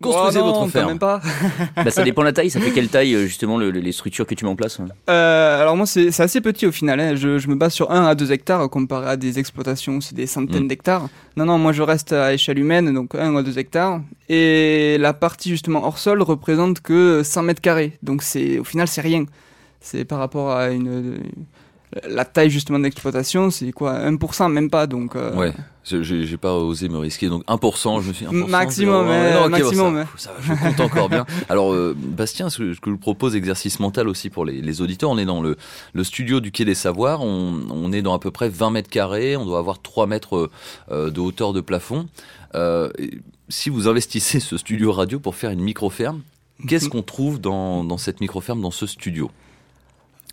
Construisez 0.00 0.38
Oh 0.42 0.46
non, 0.46 0.52
votre 0.60 0.68
ferme. 0.72 0.88
même 0.88 0.98
pas. 0.98 1.20
bah, 1.76 1.90
ça 1.90 2.02
dépend 2.04 2.22
de 2.22 2.26
la 2.26 2.32
taille, 2.32 2.50
ça 2.50 2.60
fait 2.60 2.70
quelle 2.70 2.88
taille 2.88 3.14
euh, 3.14 3.22
justement 3.26 3.58
le- 3.58 3.70
le- 3.70 3.80
les 3.80 3.92
structures 3.92 4.26
que 4.26 4.34
tu 4.34 4.44
mets 4.44 4.50
en 4.50 4.56
place 4.56 4.78
hein? 4.80 4.86
Euh, 5.10 5.60
alors 5.60 5.76
moi, 5.76 5.86
c'est 5.86 6.08
assez 6.20 6.40
petit 6.40 6.66
au 6.66 6.72
final. 6.72 7.00
hein. 7.00 7.14
Je, 7.16 7.38
je 7.38 7.48
me 7.48 7.54
base 7.54 7.72
sur 7.72 7.90
1 7.90 8.04
à 8.06 8.14
2 8.14 8.30
hectares 8.32 8.68
comparé 8.70 9.08
à 9.08 9.16
des 9.16 9.38
exploitations 9.38 9.94
où 9.96 10.00
c'est 10.00 10.14
des 10.14 10.26
centaines 10.26 10.64
Mm. 10.64 10.68
d'hectares. 10.68 11.08
Non, 11.36 11.44
non, 11.44 11.58
moi 11.58 11.72
je 11.72 11.82
reste 11.82 12.12
à 12.12 12.32
échelle 12.32 12.58
humaine, 12.58 12.92
donc 12.94 13.14
1 13.14 13.34
à 13.36 13.42
2 13.42 13.58
hectares. 13.58 14.00
Et 14.28 14.96
la 15.00 15.12
partie 15.14 15.48
justement 15.50 15.84
hors 15.86 15.98
sol 15.98 16.22
représente 16.22 16.80
que 16.80 17.22
100 17.24 17.42
mètres 17.42 17.60
carrés. 17.60 17.98
Donc 18.02 18.22
au 18.60 18.64
final, 18.64 18.88
c'est 18.88 19.00
rien. 19.00 19.24
C'est 19.80 20.04
par 20.04 20.18
rapport 20.18 20.50
à 20.52 20.70
une... 20.70 21.18
La 22.06 22.24
taille 22.26 22.50
justement 22.50 22.78
d'exploitation, 22.78 23.50
c'est 23.50 23.72
quoi? 23.72 23.98
1% 24.10 24.52
même 24.52 24.68
pas, 24.68 24.86
donc... 24.86 25.16
euh, 25.16 25.34
Ouais, 25.34 25.54
je- 25.84 26.02
j'ai 26.02 26.36
pas 26.36 26.54
osé 26.54 26.88
me 26.90 26.98
risquer, 26.98 27.28
donc 27.30 27.44
1%, 27.46 28.02
je 28.02 28.08
me 28.08 28.12
suis 28.12 28.26
dit 28.26 28.30
1%. 28.34 28.46
Maximum, 28.46 29.06
non, 29.06 29.48
maximum, 29.48 30.04
ça, 30.16 30.28
ça 30.28 30.32
va, 30.38 30.54
je 30.54 30.60
compte 30.62 30.80
encore 30.80 31.08
bien. 31.08 31.24
Alors, 31.48 31.72
euh, 31.72 31.96
Bastien, 31.96 32.50
ce 32.50 32.58
que 32.58 32.72
je 32.74 32.90
vous 32.90 32.98
propose, 32.98 33.34
exercice 33.36 33.80
mental 33.80 34.06
aussi 34.06 34.28
pour 34.28 34.44
les, 34.44 34.60
les 34.60 34.82
auditeurs, 34.82 35.08
on 35.08 35.16
est 35.16 35.24
dans 35.24 35.40
le, 35.40 35.56
le 35.94 36.04
studio 36.04 36.40
du 36.40 36.50
Quai 36.52 36.66
des 36.66 36.74
Savoirs, 36.74 37.22
on, 37.22 37.62
on 37.70 37.90
est 37.92 38.02
dans 38.02 38.12
à 38.12 38.18
peu 38.18 38.30
près 38.30 38.50
20 38.50 38.70
mètres 38.70 38.90
carrés, 38.90 39.36
on 39.38 39.46
doit 39.46 39.58
avoir 39.58 39.80
3 39.80 40.06
mètres 40.06 40.50
euh, 40.90 41.10
de 41.10 41.20
hauteur 41.20 41.54
de 41.54 41.62
plafond. 41.62 42.06
Euh, 42.54 42.90
si 43.48 43.70
vous 43.70 43.88
investissez 43.88 44.40
ce 44.40 44.58
studio 44.58 44.92
radio 44.92 45.18
pour 45.20 45.34
faire 45.36 45.50
une 45.52 45.60
micro-ferme, 45.62 46.20
qu'est-ce 46.66 46.90
qu'on 46.90 47.02
trouve 47.02 47.40
dans, 47.40 47.82
dans 47.82 47.96
cette 47.96 48.20
micro-ferme, 48.20 48.60
dans 48.60 48.70
ce 48.70 48.86
studio? 48.86 49.30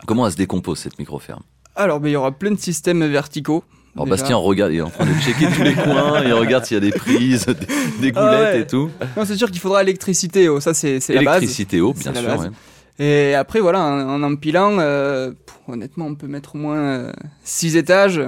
Comment 0.06 0.26
elle 0.26 0.32
se 0.34 0.38
décompose 0.38 0.80
cette 0.80 1.00
micro-ferme? 1.00 1.42
Alors, 1.76 2.00
ben, 2.00 2.10
il 2.10 2.14
y 2.14 2.16
aura 2.16 2.32
plein 2.32 2.52
de 2.52 2.60
systèmes 2.60 3.06
verticaux. 3.06 3.64
alors 3.96 4.06
déjà. 4.06 4.16
Bastien 4.18 4.36
regarde, 4.38 4.72
il 4.72 4.78
est 4.78 4.82
en 4.82 4.90
train 4.90 5.06
de 5.06 5.14
checker 5.22 5.48
tous 5.56 5.64
les 5.64 5.74
coins, 5.74 6.22
il 6.24 6.34
regarde 6.34 6.66
s'il 6.66 6.76
y 6.76 6.78
a 6.78 6.82
des 6.82 6.92
prises, 6.92 7.46
des, 7.48 7.54
des 7.56 8.14
Ah 8.16 8.22
goulettes 8.22 8.54
ouais. 8.56 8.62
et 8.62 8.68
tout. 8.68 8.90
Non, 9.18 9.26
c'est 9.26 9.36
sûr 9.36 9.50
qu'il 9.52 9.60
faudra 9.60 9.82
électricité, 9.82 10.48
oh, 10.50 10.60
ça 10.60 10.74
c'est 10.74 11.00
la 11.10 11.22
base. 11.24 11.38
Électricité 11.38 11.82
eau, 11.82 11.94
C'est 11.98 12.12
bien 12.12 12.22
sûr. 12.22 12.40
ouais. 12.40 12.50
Et 12.98 13.36
après, 13.36 13.60
voilà, 13.60 13.82
en, 13.84 14.10
en 14.10 14.24
empilant, 14.24 14.78
euh, 14.80 15.32
pff, 15.32 15.56
honnêtement, 15.68 16.06
on 16.06 16.16
peut 16.16 16.28
mettre 16.28 16.56
au 16.56 16.60
moins 16.60 17.12
6 17.44 17.76
étages. 17.76 18.22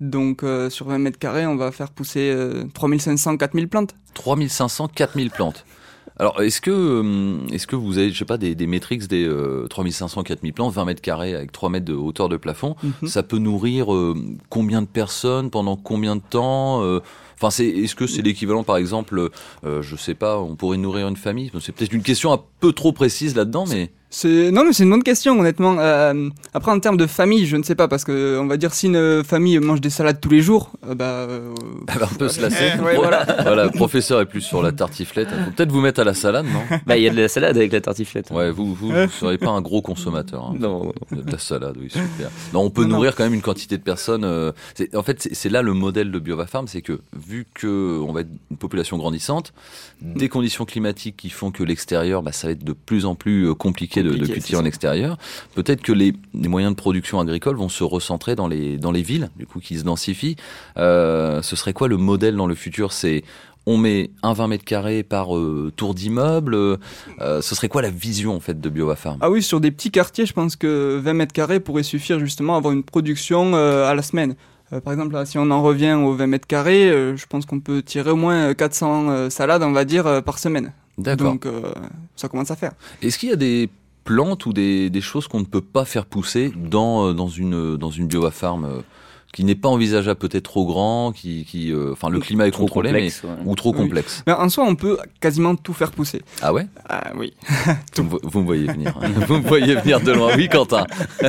Donc, 0.00 0.44
euh, 0.44 0.70
sur 0.70 0.86
20 0.86 0.98
mètres 0.98 1.18
carrés, 1.18 1.44
on 1.44 1.56
va 1.56 1.72
faire 1.72 1.90
pousser 1.90 2.30
euh, 2.32 2.64
3500, 2.72 3.36
4000 3.36 3.68
plantes. 3.68 3.96
3500, 4.14 4.88
4000 4.94 5.30
plantes. 5.30 5.64
Alors, 6.22 6.40
est-ce 6.40 6.60
que, 6.60 6.70
euh, 6.70 7.48
est-ce 7.52 7.66
que 7.66 7.74
vous 7.74 7.98
avez, 7.98 8.12
je 8.12 8.16
sais 8.16 8.24
pas, 8.24 8.38
des, 8.38 8.54
des 8.54 8.68
métriques 8.68 9.08
des 9.08 9.26
euh, 9.26 9.66
3500, 9.68 10.22
4000 10.22 10.52
plantes, 10.52 10.72
20 10.72 10.84
mètres 10.84 11.02
carrés 11.02 11.34
avec 11.34 11.50
3 11.50 11.68
mètres 11.68 11.84
de 11.84 11.94
hauteur 11.94 12.28
de 12.28 12.36
plafond 12.36 12.76
Mhm. 12.84 13.08
Ça 13.08 13.24
peut 13.24 13.38
nourrir 13.38 13.92
euh, 13.92 14.14
combien 14.48 14.82
de 14.82 14.86
personnes 14.86 15.50
pendant 15.50 15.74
combien 15.74 16.14
de 16.14 16.22
temps 16.22 16.80
euh, 16.84 17.00
Enfin, 17.34 17.50
c'est, 17.50 17.66
est-ce 17.66 17.96
que 17.96 18.06
c'est 18.06 18.22
l'équivalent, 18.22 18.62
par 18.62 18.76
exemple, 18.76 19.30
euh, 19.64 19.82
je 19.82 19.96
sais 19.96 20.14
pas, 20.14 20.38
on 20.38 20.54
pourrait 20.54 20.76
nourrir 20.76 21.08
une 21.08 21.16
famille? 21.16 21.50
C'est 21.60 21.72
peut-être 21.72 21.92
une 21.92 22.04
question 22.04 22.32
un 22.32 22.40
peu 22.62 22.72
trop 22.72 22.92
précise 22.92 23.34
là-dedans, 23.36 23.64
mais 23.68 23.90
C'est 24.14 24.50
non 24.52 24.64
mais 24.64 24.72
c'est 24.74 24.82
une 24.84 24.90
bonne 24.90 25.02
question 25.02 25.40
honnêtement. 25.40 25.76
Euh, 25.78 26.28
après 26.54 26.70
en 26.70 26.78
termes 26.80 26.98
de 26.98 27.06
famille, 27.06 27.46
je 27.46 27.56
ne 27.56 27.62
sais 27.62 27.74
pas 27.74 27.88
parce 27.88 28.04
que 28.04 28.38
on 28.38 28.46
va 28.46 28.56
dire 28.58 28.72
si 28.74 28.86
une 28.86 29.24
famille 29.24 29.58
mange 29.58 29.80
des 29.80 29.88
salades 29.90 30.20
tous 30.20 30.28
les 30.28 30.42
jours, 30.42 30.70
euh, 30.86 30.94
bah 30.94 31.04
euh, 31.28 31.54
elle 31.92 31.98
va 31.98 32.06
un 32.06 32.14
peu 32.16 32.28
se 32.28 32.40
lasser. 32.42 32.78
Ouais, 32.84 32.94
voilà. 32.96 33.24
voilà, 33.42 33.64
le 33.64 33.70
professeur 33.70 34.20
est 34.20 34.26
plus 34.26 34.42
sur 34.42 34.62
la 34.62 34.70
tartiflette. 34.70 35.28
Faut 35.30 35.50
peut-être 35.56 35.72
vous 35.72 35.80
mettre 35.80 36.00
à 36.00 36.04
la 36.04 36.12
salade, 36.14 36.44
non? 36.44 36.60
Bah, 36.86 36.98
il 36.98 37.02
y 37.04 37.08
a 37.08 37.10
de 37.10 37.20
la 37.20 37.28
salade 37.28 37.56
avec 37.56 37.72
la 37.72 37.80
tartiflette. 37.80 38.30
Ouais, 38.30 38.50
vous, 38.50 38.74
vous, 38.74 38.90
vous 38.90 39.08
serez 39.18 39.38
pas 39.38 39.48
un 39.50 39.62
gros 39.62 39.80
consommateur. 39.82 40.44
hein. 40.44 40.56
Non, 40.60 40.84
non. 40.84 40.92
Il 41.10 41.16
y 41.16 41.20
a 41.20 41.24
De 41.24 41.32
la 41.32 41.38
salade, 41.38 41.76
oui, 41.80 41.88
super. 41.90 42.30
Non, 42.52 42.60
on 42.64 42.70
peut 42.70 42.82
Non, 42.82 42.88
non. 42.88 42.94
nourrir 42.96 43.16
quand 43.16 43.24
même 43.24 43.34
une 43.34 43.40
quantité 43.42 43.76
de 43.78 43.82
personnes. 43.82 44.24
euh, 44.24 44.52
en 44.94 45.02
fait, 45.02 45.22
c'est- 45.22 45.34
c'est 45.34 45.48
là 45.48 45.62
le 45.62 45.72
modèle 45.72 46.12
de 46.12 46.18
BiovaFarm, 46.18 46.68
c'est 46.68 46.82
que 46.82 47.00
vu 47.16 47.46
que 47.54 47.98
on 48.06 48.12
va 48.12 48.20
être 48.20 48.30
une 48.50 48.56
population 48.58 48.98
grandissante, 48.98 49.54
des 50.02 50.28
conditions 50.28 50.66
climatiques 50.66 51.16
qui 51.16 51.30
font 51.30 51.50
que 51.50 51.62
l'extérieur, 51.64 52.22
bah, 52.22 52.32
ça 52.32 52.46
va 52.46 52.51
être 52.52 52.64
de 52.64 52.72
plus 52.72 53.04
en 53.04 53.14
plus 53.14 53.48
euh, 53.48 53.54
compliqué, 53.54 54.02
de- 54.02 54.14
cultiver 54.26 54.58
en 54.58 54.64
extérieur. 54.64 55.18
Peut-être 55.54 55.82
que 55.82 55.92
les, 55.92 56.12
les 56.34 56.48
moyens 56.48 56.72
de 56.72 56.76
production 56.76 57.18
agricole 57.20 57.56
vont 57.56 57.68
se 57.68 57.84
recentrer 57.84 58.36
dans 58.36 58.48
les 58.48 58.78
dans 58.78 58.92
les 58.92 59.02
villes, 59.02 59.30
du 59.36 59.46
coup, 59.46 59.60
qui 59.60 59.78
se 59.78 59.84
densifient. 59.84 60.36
Euh, 60.76 61.42
ce 61.42 61.56
serait 61.56 61.72
quoi 61.72 61.88
le 61.88 61.96
modèle 61.96 62.36
dans 62.36 62.46
le 62.46 62.54
futur? 62.54 62.92
C'est 62.92 63.24
on 63.64 63.76
met 63.76 64.10
un 64.24 64.32
20 64.32 64.48
mètres 64.48 64.64
carrés 64.64 65.04
par 65.04 65.36
euh, 65.36 65.72
tour 65.76 65.94
d'immeuble. 65.94 66.54
euh, 66.56 66.76
ce 67.20 67.54
serait 67.54 67.68
quoi 67.68 67.80
la 67.82 67.90
vision 67.90 68.34
en 68.34 68.40
fait 68.40 68.60
de 68.60 68.68
BiovaFarm? 68.68 69.18
Ah 69.20 69.30
oui 69.30 69.42
sur 69.42 69.60
des 69.60 69.70
petits 69.70 69.90
quartiers, 69.92 70.26
je 70.26 70.32
pense 70.32 70.56
que 70.56 70.98
20 71.02 71.12
mètres 71.12 71.32
carrés 71.32 71.60
pourrait 71.60 71.84
suffire 71.84 72.18
justement 72.18 72.54
à 72.54 72.56
avoir 72.58 72.72
une 72.72 72.82
production 72.82 73.52
euh, 73.54 73.86
à 73.88 73.94
la 73.94 74.02
semaine. 74.02 74.34
Par 74.84 74.94
exemple, 74.94 75.12
là, 75.12 75.26
si 75.26 75.36
on 75.36 75.50
en 75.50 75.62
revient 75.62 75.92
aux 75.92 76.14
20 76.14 76.26
mètres 76.28 76.46
carrés, 76.46 76.88
je 76.88 77.26
pense 77.26 77.44
qu'on 77.44 77.60
peut 77.60 77.82
tirer 77.82 78.10
au 78.10 78.16
moins 78.16 78.48
euh, 78.50 78.54
400 78.54 79.10
euh, 79.10 79.28
salades, 79.30 79.62
on 79.62 79.72
va 79.72 79.84
dire, 79.84 80.22
par 80.24 80.38
semaine. 80.38 80.72
D'accord. 81.02 81.32
Donc, 81.32 81.46
euh, 81.46 81.72
ça 82.16 82.28
commence 82.28 82.50
à 82.50 82.56
faire. 82.56 82.72
Est-ce 83.02 83.18
qu'il 83.18 83.28
y 83.30 83.32
a 83.32 83.36
des 83.36 83.68
plantes 84.04 84.46
ou 84.46 84.52
des, 84.52 84.90
des 84.90 85.00
choses 85.00 85.28
qu'on 85.28 85.40
ne 85.40 85.44
peut 85.44 85.60
pas 85.60 85.84
faire 85.84 86.06
pousser 86.06 86.52
dans, 86.56 87.08
euh, 87.08 87.12
dans 87.12 87.28
une, 87.28 87.76
dans 87.76 87.90
une 87.90 88.06
biofarm 88.08 88.64
euh, 88.64 88.80
qui 89.32 89.44
n'est 89.44 89.54
pas 89.54 89.70
envisageable, 89.70 90.18
peut-être 90.18 90.44
trop 90.44 90.66
grand, 90.66 91.10
qui, 91.12 91.46
qui, 91.46 91.72
euh, 91.72 91.92
enfin, 91.92 92.10
le 92.10 92.18
climat 92.20 92.46
est 92.46 92.50
Trop 92.50 92.64
contrôlé, 92.64 92.90
complexe, 92.90 93.22
mais 93.24 93.30
ouais. 93.30 93.36
ou 93.46 93.54
trop 93.54 93.70
Oui. 93.72 93.78
complexe. 93.78 94.22
Ben, 94.26 94.34
en 94.38 94.48
soi, 94.50 94.64
on 94.68 94.74
peut 94.74 94.98
quasiment 95.20 95.54
tout 95.56 95.72
faire 95.72 95.90
pousser. 95.90 96.20
Ah 96.42 96.52
ouais? 96.52 96.66
Ah 96.86 97.12
oui. 97.16 97.32
vous, 97.96 98.02
me 98.02 98.08
vo- 98.10 98.20
vous 98.22 98.40
me 98.40 98.44
voyez 98.44 98.66
venir. 98.66 98.92
vous 99.28 99.38
me 99.38 99.46
voyez 99.48 99.74
venir 99.76 100.00
de 100.02 100.12
loin. 100.12 100.32
Oui, 100.36 100.48
Quentin. 100.50 100.86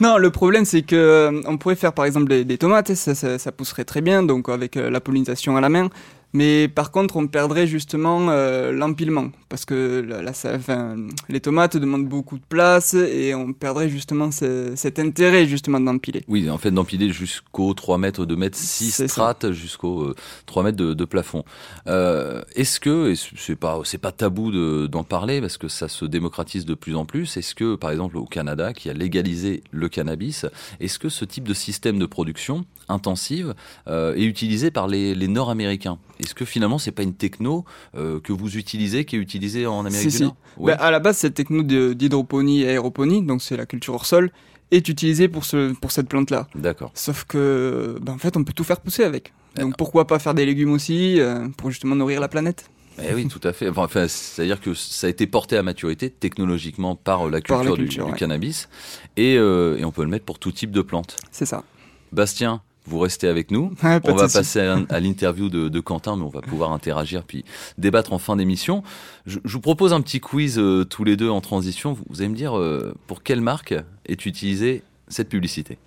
Non, 0.00 0.16
le 0.16 0.30
problème 0.30 0.64
c'est 0.64 0.82
que 0.82 0.96
euh, 0.96 1.42
on 1.46 1.58
pourrait 1.58 1.76
faire 1.76 1.92
par 1.92 2.04
exemple 2.06 2.28
des, 2.28 2.44
des 2.44 2.56
tomates, 2.58 2.94
ça, 2.94 3.14
ça, 3.14 3.38
ça 3.38 3.52
pousserait 3.52 3.84
très 3.84 4.00
bien, 4.00 4.22
donc 4.22 4.48
avec 4.48 4.76
euh, 4.76 4.88
la 4.90 5.00
pollinisation 5.00 5.56
à 5.56 5.60
la 5.60 5.68
main. 5.68 5.90
Mais 6.32 6.68
par 6.68 6.90
contre, 6.92 7.16
on 7.16 7.26
perdrait 7.26 7.66
justement 7.66 8.28
euh, 8.30 8.70
l'empilement, 8.70 9.30
parce 9.48 9.64
que 9.64 10.04
la, 10.08 10.22
la- 10.22 10.32
ça- 10.32 10.54
enfin, 10.54 10.96
les 11.28 11.40
tomates 11.40 11.76
demandent 11.76 12.08
beaucoup 12.08 12.38
de 12.38 12.44
place 12.48 12.94
et 12.94 13.34
on 13.34 13.52
perdrait 13.52 13.88
justement 13.88 14.30
ce- 14.30 14.74
cet 14.76 14.98
intérêt 15.00 15.46
justement 15.46 15.80
d'empiler. 15.80 16.22
Oui, 16.28 16.48
en 16.48 16.58
fait, 16.58 16.70
d'empiler 16.70 17.10
jusqu'aux 17.10 17.74
3 17.74 17.98
mètres, 17.98 18.26
2 18.26 18.36
mètres, 18.36 18.56
6 18.56 18.92
C'est 18.92 19.08
ça. 19.08 19.12
strates, 19.12 19.50
jusqu'aux 19.52 20.02
euh, 20.02 20.14
3 20.46 20.62
mètres 20.62 20.76
de, 20.76 20.94
de 20.94 21.04
plafond. 21.04 21.44
Euh, 21.88 22.42
est-ce 22.54 22.78
que, 22.78 23.10
et 23.10 23.14
c'est 23.16 23.56
pas, 23.56 23.80
c'est 23.84 23.98
pas 23.98 24.12
tabou 24.12 24.52
de- 24.52 24.86
d'en 24.86 25.02
parler 25.04 25.40
parce 25.40 25.58
que 25.58 25.66
ça 25.68 25.88
se 25.88 26.04
démocratise 26.04 26.64
de 26.64 26.74
plus 26.74 26.94
en 26.94 27.04
plus, 27.06 27.36
est-ce 27.36 27.54
que, 27.56 27.74
par 27.74 27.90
exemple, 27.90 28.16
au 28.16 28.24
Canada, 28.24 28.72
qui 28.72 28.88
a 28.88 28.92
légalisé 28.92 29.62
le 29.72 29.88
cannabis, 29.88 30.46
est-ce 30.78 30.98
que 31.00 31.08
ce 31.08 31.24
type 31.24 31.48
de 31.48 31.54
système 31.54 31.98
de 31.98 32.06
production 32.06 32.64
intensive 32.88 33.54
euh, 33.88 34.14
est 34.14 34.24
utilisé 34.24 34.70
par 34.70 34.86
les, 34.88 35.14
les 35.14 35.28
Nord-Américains? 35.28 35.98
Est-ce 36.20 36.34
que 36.34 36.44
finalement, 36.44 36.78
c'est 36.78 36.92
pas 36.92 37.02
une 37.02 37.14
techno 37.14 37.64
euh, 37.96 38.20
que 38.20 38.32
vous 38.32 38.56
utilisez, 38.56 39.04
qui 39.04 39.16
est 39.16 39.18
utilisée 39.18 39.66
en 39.66 39.80
Amérique 39.80 39.98
Si, 39.98 40.06
du 40.08 40.16
si. 40.16 40.22
Nord 40.24 40.36
Oui. 40.58 40.72
Ben, 40.72 40.78
à 40.80 40.90
la 40.90 41.00
base, 41.00 41.16
cette 41.18 41.34
techno 41.34 41.62
d'hydroponie 41.62 42.62
et 42.62 42.68
aéroponie, 42.68 43.22
donc 43.22 43.42
c'est 43.42 43.56
la 43.56 43.66
culture 43.66 43.94
hors 43.94 44.06
sol, 44.06 44.30
est 44.70 44.88
utilisée 44.88 45.28
pour, 45.28 45.44
ce, 45.44 45.72
pour 45.74 45.90
cette 45.92 46.08
plante-là. 46.08 46.46
D'accord. 46.54 46.92
Sauf 46.94 47.24
que, 47.24 47.96
ben, 48.02 48.12
en 48.12 48.18
fait, 48.18 48.36
on 48.36 48.44
peut 48.44 48.52
tout 48.52 48.64
faire 48.64 48.80
pousser 48.80 49.02
avec. 49.04 49.32
Eh 49.58 49.62
Donc 49.62 49.76
pourquoi 49.76 50.06
pas 50.06 50.18
faire 50.20 50.34
des 50.34 50.46
légumes 50.46 50.72
aussi, 50.72 51.20
euh, 51.20 51.48
pour 51.56 51.70
justement 51.70 51.96
nourrir 51.96 52.20
la 52.20 52.28
planète 52.28 52.70
Eh 53.02 53.12
oui, 53.14 53.26
tout 53.26 53.40
à 53.42 53.52
fait. 53.52 53.68
Enfin, 53.68 54.06
c'est-à-dire 54.06 54.60
que 54.60 54.74
ça 54.74 55.08
a 55.08 55.10
été 55.10 55.26
porté 55.26 55.56
à 55.56 55.62
maturité 55.64 56.08
technologiquement 56.08 56.94
par 56.94 57.26
euh, 57.26 57.30
la 57.30 57.40
culture, 57.40 57.56
Par 57.56 57.64
la 57.64 57.70
du- 57.72 57.82
culture, 57.82 58.06
du, 58.06 58.12
ouais. 58.12 58.18
cannabis 58.18 58.68
et, 59.16 59.36
euh, 59.36 59.76
et 59.78 59.84
on 59.84 59.90
peut 59.90 60.02
le 60.04 60.08
mettre 60.08 60.24
pour 60.24 60.38
tout 60.38 60.52
type 60.52 60.70
de 60.70 60.82
plantes. 60.82 61.16
C'est 61.32 61.46
ça. 61.46 61.64
Bastien, 62.12 62.60
vous 62.90 62.98
restez 62.98 63.28
avec 63.28 63.50
nous. 63.50 63.72
Ouais, 63.82 63.98
pas 64.00 64.12
On 64.12 64.14
va 64.14 64.28
passer 64.28 64.60
à, 64.60 64.78
à 64.88 65.00
l'interview 65.00 65.48
de, 65.48 65.68
de 65.68 65.80
Quentin, 65.80 66.16
mais 66.16 66.24
on 66.24 66.28
va 66.28 66.42
pouvoir 66.42 66.72
interagir 66.72 67.24
puis 67.24 67.44
débattre 67.78 68.12
en 68.12 68.18
fin 68.18 68.36
d'émission. 68.36 68.82
Je, 69.26 69.38
je 69.44 69.52
vous 69.54 69.60
propose 69.60 69.92
un 69.92 70.00
petit 70.02 70.20
quiz 70.20 70.58
euh, 70.58 70.84
tous 70.84 71.04
les 71.04 71.16
deux 71.16 71.30
en 71.30 71.40
transition. 71.40 71.92
Vous, 71.92 72.04
vous 72.10 72.20
allez 72.20 72.28
me 72.28 72.36
dire 72.36 72.58
euh, 72.58 72.94
pour 73.06 73.22
quelle 73.22 73.40
marque 73.40 73.74
est 74.06 74.26
utilisée 74.26 74.82
cette 75.08 75.28
publicité? 75.28 75.78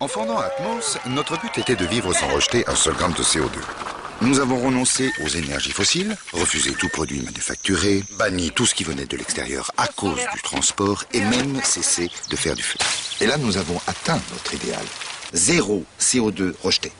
En 0.00 0.08
fondant 0.08 0.38
Atmos, 0.38 0.98
notre 1.08 1.40
but 1.40 1.56
était 1.58 1.76
de 1.76 1.84
vivre 1.86 2.12
sans 2.14 2.28
rejeter 2.28 2.64
un 2.68 2.74
seul 2.74 2.94
gramme 2.94 3.14
de 3.14 3.22
CO2. 3.22 3.48
Nous 4.22 4.40
avons 4.40 4.58
renoncé 4.58 5.12
aux 5.22 5.28
énergies 5.28 5.72
fossiles, 5.72 6.16
refusé 6.32 6.72
tout 6.72 6.88
produit 6.88 7.20
manufacturé, 7.20 8.02
banni 8.18 8.50
tout 8.50 8.64
ce 8.64 8.74
qui 8.74 8.82
venait 8.82 9.04
de 9.04 9.16
l'extérieur 9.16 9.70
à 9.76 9.88
cause 9.88 10.20
du 10.34 10.42
transport 10.42 11.04
et 11.12 11.20
même 11.20 11.60
cessé 11.62 12.10
de 12.30 12.36
faire 12.36 12.54
du 12.54 12.62
feu. 12.62 12.78
Et 13.20 13.26
là, 13.26 13.36
nous 13.36 13.58
avons 13.58 13.78
atteint 13.86 14.18
notre 14.32 14.54
idéal. 14.54 14.84
Zéro 15.36 15.84
CO2 16.00 16.54
rejeté. 16.62 16.90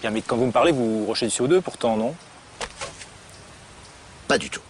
Bien, 0.00 0.10
mais 0.10 0.22
quand 0.22 0.36
vous 0.36 0.46
me 0.46 0.52
parlez, 0.52 0.72
vous 0.72 1.06
rejetez 1.06 1.26
du 1.26 1.32
CO2 1.32 1.60
pourtant, 1.60 1.96
non? 1.96 2.14
Pas 4.26 4.38
du 4.38 4.50
tout. 4.50 4.60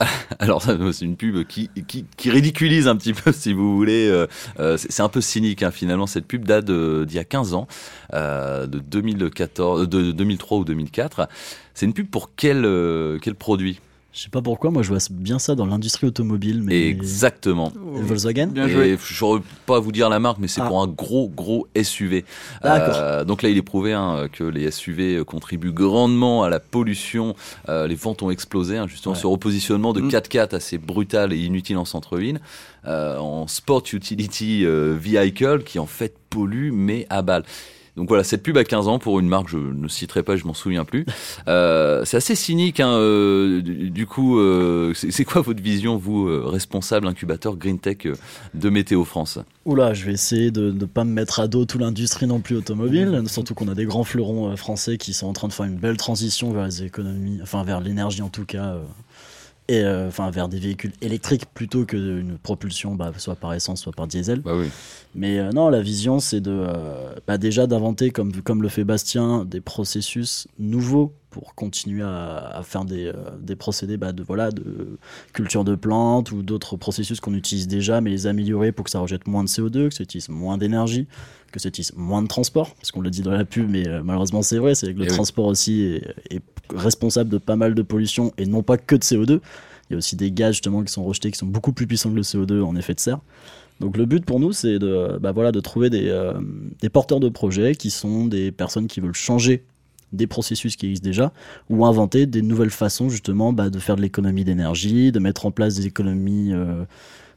Alors, 0.38 0.62
ça, 0.62 0.76
c'est 0.92 1.04
une 1.04 1.16
pub 1.16 1.46
qui, 1.46 1.70
qui, 1.86 2.06
qui 2.16 2.30
ridiculise 2.30 2.88
un 2.88 2.96
petit 2.96 3.12
peu, 3.12 3.30
si 3.32 3.52
vous 3.52 3.76
voulez. 3.76 4.08
Euh, 4.08 4.26
euh, 4.58 4.76
c'est 4.78 5.02
un 5.02 5.08
peu 5.10 5.20
cynique, 5.20 5.62
hein, 5.62 5.70
finalement. 5.70 6.06
Cette 6.06 6.26
pub 6.26 6.44
date 6.44 6.64
d'il 6.64 7.14
y 7.14 7.18
a 7.18 7.24
15 7.24 7.52
ans, 7.52 7.68
euh, 8.14 8.66
de, 8.66 8.78
2014, 8.78 9.86
de 9.86 10.12
2003 10.12 10.58
ou 10.58 10.64
2004. 10.64 11.28
C'est 11.74 11.86
une 11.86 11.94
pub 11.94 12.08
pour 12.08 12.30
quel, 12.34 12.64
euh, 12.64 13.18
quel 13.20 13.34
produit? 13.34 13.80
Je 14.14 14.20
sais 14.20 14.28
pas 14.28 14.42
pourquoi, 14.42 14.70
moi 14.70 14.82
je 14.82 14.88
vois 14.88 14.98
bien 15.10 15.38
ça 15.38 15.54
dans 15.54 15.64
l'industrie 15.64 16.06
automobile. 16.06 16.62
Mais... 16.62 16.86
Exactement. 16.88 17.72
Et 17.96 18.02
Volkswagen 18.02 18.48
Bien 18.48 18.66
Et 18.66 18.70
joué. 18.70 18.98
je 19.02 19.14
saurais 19.14 19.40
pas 19.64 19.80
vous 19.80 19.90
dire 19.90 20.10
la 20.10 20.18
marque, 20.18 20.36
mais 20.38 20.48
c'est 20.48 20.60
Ah. 20.60 20.66
pour 20.66 20.82
un 20.82 20.86
gros, 20.86 21.30
gros 21.34 21.66
SUV. 21.82 22.26
D'accord. 22.62 22.94
Euh, 22.94 23.24
donc 23.24 23.40
là, 23.42 23.48
il 23.48 23.56
est 23.56 23.62
prouvé 23.62 23.94
hein, 23.94 24.28
que 24.30 24.44
les 24.44 24.70
SUV 24.70 25.24
contribuent 25.24 25.72
grandement 25.72 26.42
à 26.42 26.50
la 26.50 26.60
pollution. 26.60 27.34
Euh, 27.70 27.86
les 27.86 27.94
ventes 27.94 28.22
ont 28.22 28.30
explosé, 28.30 28.76
hein, 28.76 28.86
justement, 28.86 29.14
Ouais. 29.14 29.20
ce 29.20 29.26
repositionnement 29.26 29.94
de 29.94 30.02
Mm. 30.02 30.08
4x4 30.10 30.52
assez 30.54 30.76
brutal 30.76 31.32
et 31.32 31.38
inutile 31.38 31.78
en 31.78 31.86
centre-ville, 31.86 32.40
euh, 32.86 33.16
en 33.16 33.46
Sport 33.46 33.84
Utility 33.94 34.66
euh, 34.66 34.94
Vehicle, 35.00 35.62
qui 35.64 35.78
en 35.78 35.86
fait 35.86 36.14
pollue, 36.28 36.70
mais 36.70 37.06
à 37.08 37.22
balle. 37.22 37.44
Donc 37.96 38.08
voilà, 38.08 38.24
cette 38.24 38.42
pub 38.42 38.56
à 38.56 38.64
15 38.64 38.88
ans 38.88 38.98
pour 38.98 39.20
une 39.20 39.28
marque, 39.28 39.48
je 39.48 39.58
ne 39.58 39.86
citerai 39.86 40.22
pas, 40.22 40.36
je 40.36 40.46
m'en 40.46 40.54
souviens 40.54 40.84
plus. 40.84 41.06
Euh, 41.48 42.04
c'est 42.04 42.16
assez 42.16 42.34
cynique, 42.34 42.78
hein, 42.78 42.92
euh, 42.92 43.62
du, 43.62 44.06
coup, 44.06 44.38
euh, 44.38 44.92
c'est 44.94 45.10
c'est 45.10 45.24
quoi 45.24 45.40
votre 45.40 45.62
vision, 45.62 45.96
vous, 45.96 46.28
euh, 46.28 46.44
responsable 46.46 47.06
incubateur 47.08 47.56
Green 47.56 47.78
Tech 47.78 48.06
de 48.54 48.70
Météo 48.70 49.04
France? 49.04 49.38
Oula, 49.64 49.92
je 49.92 50.04
vais 50.04 50.12
essayer 50.12 50.50
de 50.50 50.70
ne 50.70 50.84
pas 50.84 51.04
me 51.04 51.12
mettre 51.12 51.40
à 51.40 51.48
dos 51.48 51.64
toute 51.64 51.80
l'industrie 51.80 52.26
non 52.26 52.40
plus 52.40 52.56
automobile, 52.56 53.22
surtout 53.26 53.54
qu'on 53.54 53.68
a 53.68 53.74
des 53.74 53.86
grands 53.86 54.04
fleurons 54.04 54.56
français 54.56 54.98
qui 54.98 55.12
sont 55.12 55.26
en 55.26 55.32
train 55.32 55.48
de 55.48 55.52
faire 55.52 55.66
une 55.66 55.76
belle 55.76 55.96
transition 55.96 56.52
vers 56.52 56.64
les 56.64 56.82
économies, 56.84 57.40
enfin 57.42 57.62
vers 57.64 57.80
l'énergie 57.80 58.22
en 58.22 58.28
tout 58.28 58.44
cas, 58.44 58.74
euh, 58.74 58.82
et 59.72 59.82
euh, 59.84 60.08
enfin 60.08 60.30
vers 60.30 60.48
des 60.48 60.58
véhicules 60.58 60.92
électriques 61.00 61.46
plutôt 61.54 61.86
qu'une 61.86 62.36
propulsion, 62.42 62.94
bah, 62.94 63.10
soit 63.16 63.36
par 63.36 63.54
essence, 63.54 63.80
soit 63.80 63.92
par 63.92 64.06
diesel. 64.06 64.40
Bah 64.40 64.52
oui. 64.54 64.66
Mais 65.14 65.38
euh, 65.38 65.50
non, 65.50 65.70
la 65.70 65.80
vision, 65.80 66.20
c'est 66.20 66.42
de 66.42 66.52
euh, 66.52 67.14
bah, 67.26 67.38
déjà 67.38 67.66
d'inventer, 67.66 68.10
comme, 68.10 68.32
comme 68.42 68.62
le 68.62 68.68
fait 68.68 68.84
Bastien, 68.84 69.46
des 69.46 69.62
processus 69.62 70.46
nouveaux 70.58 71.14
pour 71.32 71.54
continuer 71.56 72.02
à, 72.04 72.36
à 72.58 72.62
faire 72.62 72.84
des, 72.84 73.06
euh, 73.06 73.14
des 73.40 73.56
procédés 73.56 73.96
bah, 73.96 74.12
de, 74.12 74.22
voilà, 74.22 74.50
de 74.52 74.98
culture 75.32 75.64
de 75.64 75.74
plantes 75.74 76.30
ou 76.30 76.42
d'autres 76.42 76.76
processus 76.76 77.18
qu'on 77.20 77.34
utilise 77.34 77.66
déjà, 77.66 78.00
mais 78.00 78.10
les 78.10 78.26
améliorer 78.28 78.70
pour 78.70 78.84
que 78.84 78.90
ça 78.90 79.00
rejette 79.00 79.26
moins 79.26 79.42
de 79.42 79.48
CO2, 79.48 79.88
que 79.88 79.94
ça 79.94 80.04
utilise 80.04 80.28
moins 80.28 80.58
d'énergie, 80.58 81.06
que 81.50 81.58
ça 81.58 81.68
utilise 81.68 81.92
moins 81.96 82.22
de 82.22 82.28
transport, 82.28 82.74
parce 82.76 82.92
qu'on 82.92 83.00
le 83.00 83.10
dit 83.10 83.22
dans 83.22 83.32
la 83.32 83.44
pub, 83.44 83.68
mais 83.68 83.88
euh, 83.88 84.02
malheureusement 84.04 84.42
c'est 84.42 84.58
vrai, 84.58 84.74
c'est 84.76 84.92
que 84.94 84.98
le 85.00 85.06
Eh 85.06 85.08
oui. 85.08 85.14
transport 85.14 85.46
aussi 85.46 85.82
est, 85.82 86.36
est 86.36 86.42
responsable 86.74 87.30
de 87.30 87.38
pas 87.38 87.56
mal 87.56 87.74
de 87.74 87.82
pollution 87.82 88.32
et 88.38 88.46
non 88.46 88.62
pas 88.62 88.76
que 88.76 88.94
de 88.94 89.02
CO2. 89.02 89.40
Il 89.90 89.92
y 89.92 89.94
a 89.94 89.98
aussi 89.98 90.14
des 90.16 90.30
gaz 90.30 90.52
justement 90.52 90.82
qui 90.84 90.92
sont 90.92 91.04
rejetés, 91.04 91.30
qui 91.32 91.38
sont 91.38 91.46
beaucoup 91.46 91.72
plus 91.72 91.86
puissants 91.86 92.10
que 92.10 92.16
le 92.16 92.22
CO2 92.22 92.62
en 92.62 92.76
effet 92.76 92.94
de 92.94 93.00
serre. 93.00 93.20
Donc 93.80 93.96
le 93.96 94.06
but 94.06 94.24
pour 94.24 94.38
nous, 94.38 94.52
c'est 94.52 94.78
de, 94.78 95.18
bah 95.20 95.32
voilà, 95.32 95.50
de 95.50 95.58
trouver 95.58 95.90
des, 95.90 96.08
euh, 96.08 96.34
des 96.80 96.88
porteurs 96.88 97.18
de 97.20 97.28
projets 97.28 97.74
qui 97.74 97.90
sont 97.90 98.26
des 98.26 98.52
personnes 98.52 98.86
qui 98.86 99.00
veulent 99.00 99.14
changer 99.14 99.64
des 100.12 100.26
processus 100.26 100.76
qui 100.76 100.86
existent 100.86 101.04
déjà 101.08 101.32
ou 101.70 101.84
inventer 101.86 102.26
des 102.26 102.42
nouvelles 102.42 102.70
façons 102.70 103.08
justement 103.08 103.52
bah, 103.52 103.70
de 103.70 103.78
faire 103.78 103.96
de 103.96 104.02
l'économie 104.02 104.44
d'énergie, 104.44 105.12
de 105.12 105.18
mettre 105.18 105.46
en 105.46 105.50
place 105.50 105.76
des 105.76 105.86
économies 105.86 106.52
euh, 106.52 106.84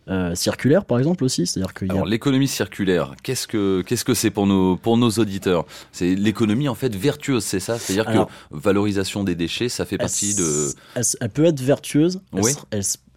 euh, 0.08 0.36
circulaires 0.36 0.86
par 0.86 1.00
exemple 1.00 1.24
aussi. 1.24 1.48
C'est-à-dire 1.48 1.74
a 1.90 1.94
Alors 1.94 2.06
l'économie 2.06 2.48
circulaire, 2.48 3.16
qu'est-ce 3.24 3.48
que 3.48 3.82
qu'est-ce 3.82 4.06
que 4.06 4.14
c'est 4.14 4.30
pour 4.30 4.46
nos 4.46 4.76
pour 4.78 4.98
nos 4.98 5.10
auditeurs? 5.10 5.66
C'est 5.92 6.14
l'économie 6.16 6.68
en 6.68 6.76
fait 6.76 6.96
vertueuse, 6.96 7.44
c'est 7.44 7.60
ça? 7.60 7.80
C'est-à-dire 7.80 8.08
Alors- 8.10 8.28
que 8.28 8.32
valorisation 8.52 9.24
des 9.24 9.36
déchets, 9.36 9.70
ça 9.70 9.86
fait 9.86 9.96
elle, 9.96 10.00
partie 10.00 10.36
de 10.36 10.70
elle, 10.96 11.04
elle 11.22 11.30
peut 11.30 11.46
être 11.46 11.60
vertueuse, 11.62 12.22
elle, 12.34 12.44
Oui. 12.44 12.52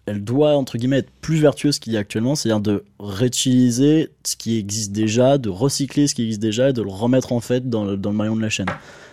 elle 0.07 0.23
doit 0.23 0.55
entre 0.55 0.79
guillemets 0.79 0.97
être 0.99 1.11
plus 1.21 1.37
vertueuse 1.37 1.77
qu'il 1.77 1.93
y 1.93 1.97
a 1.97 1.99
actuellement, 1.99 2.33
c'est-à-dire 2.33 2.61
de 2.61 2.83
réutiliser 2.99 4.09
ce 4.25 4.35
qui 4.35 4.57
existe 4.57 4.91
déjà, 4.91 5.37
de 5.37 5.49
recycler 5.49 6.07
ce 6.07 6.15
qui 6.15 6.23
existe 6.23 6.41
déjà 6.41 6.69
et 6.69 6.73
de 6.73 6.81
le 6.81 6.89
remettre 6.89 7.31
en 7.33 7.39
fait 7.39 7.69
dans 7.69 7.85
le, 7.85 7.97
dans 7.97 8.09
le 8.09 8.17
maillon 8.17 8.35
de 8.35 8.41
la 8.41 8.49
chaîne. 8.49 8.65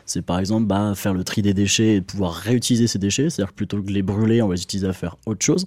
C'est 0.06 0.22
par 0.22 0.38
exemple 0.38 0.66
bah, 0.66 0.92
faire 0.94 1.12
le 1.12 1.24
tri 1.24 1.42
des 1.42 1.52
déchets 1.52 1.96
et 1.96 2.00
pouvoir 2.00 2.32
réutiliser 2.32 2.86
ces 2.86 2.98
déchets, 2.98 3.28
c'est-à-dire 3.28 3.50
que 3.50 3.56
plutôt 3.56 3.82
que 3.82 3.88
de 3.88 3.92
les 3.92 4.02
brûler, 4.02 4.40
on 4.40 4.48
va 4.48 4.54
les 4.54 4.62
utiliser 4.62 4.86
à 4.88 4.92
faire 4.92 5.16
autre 5.26 5.44
chose. 5.44 5.66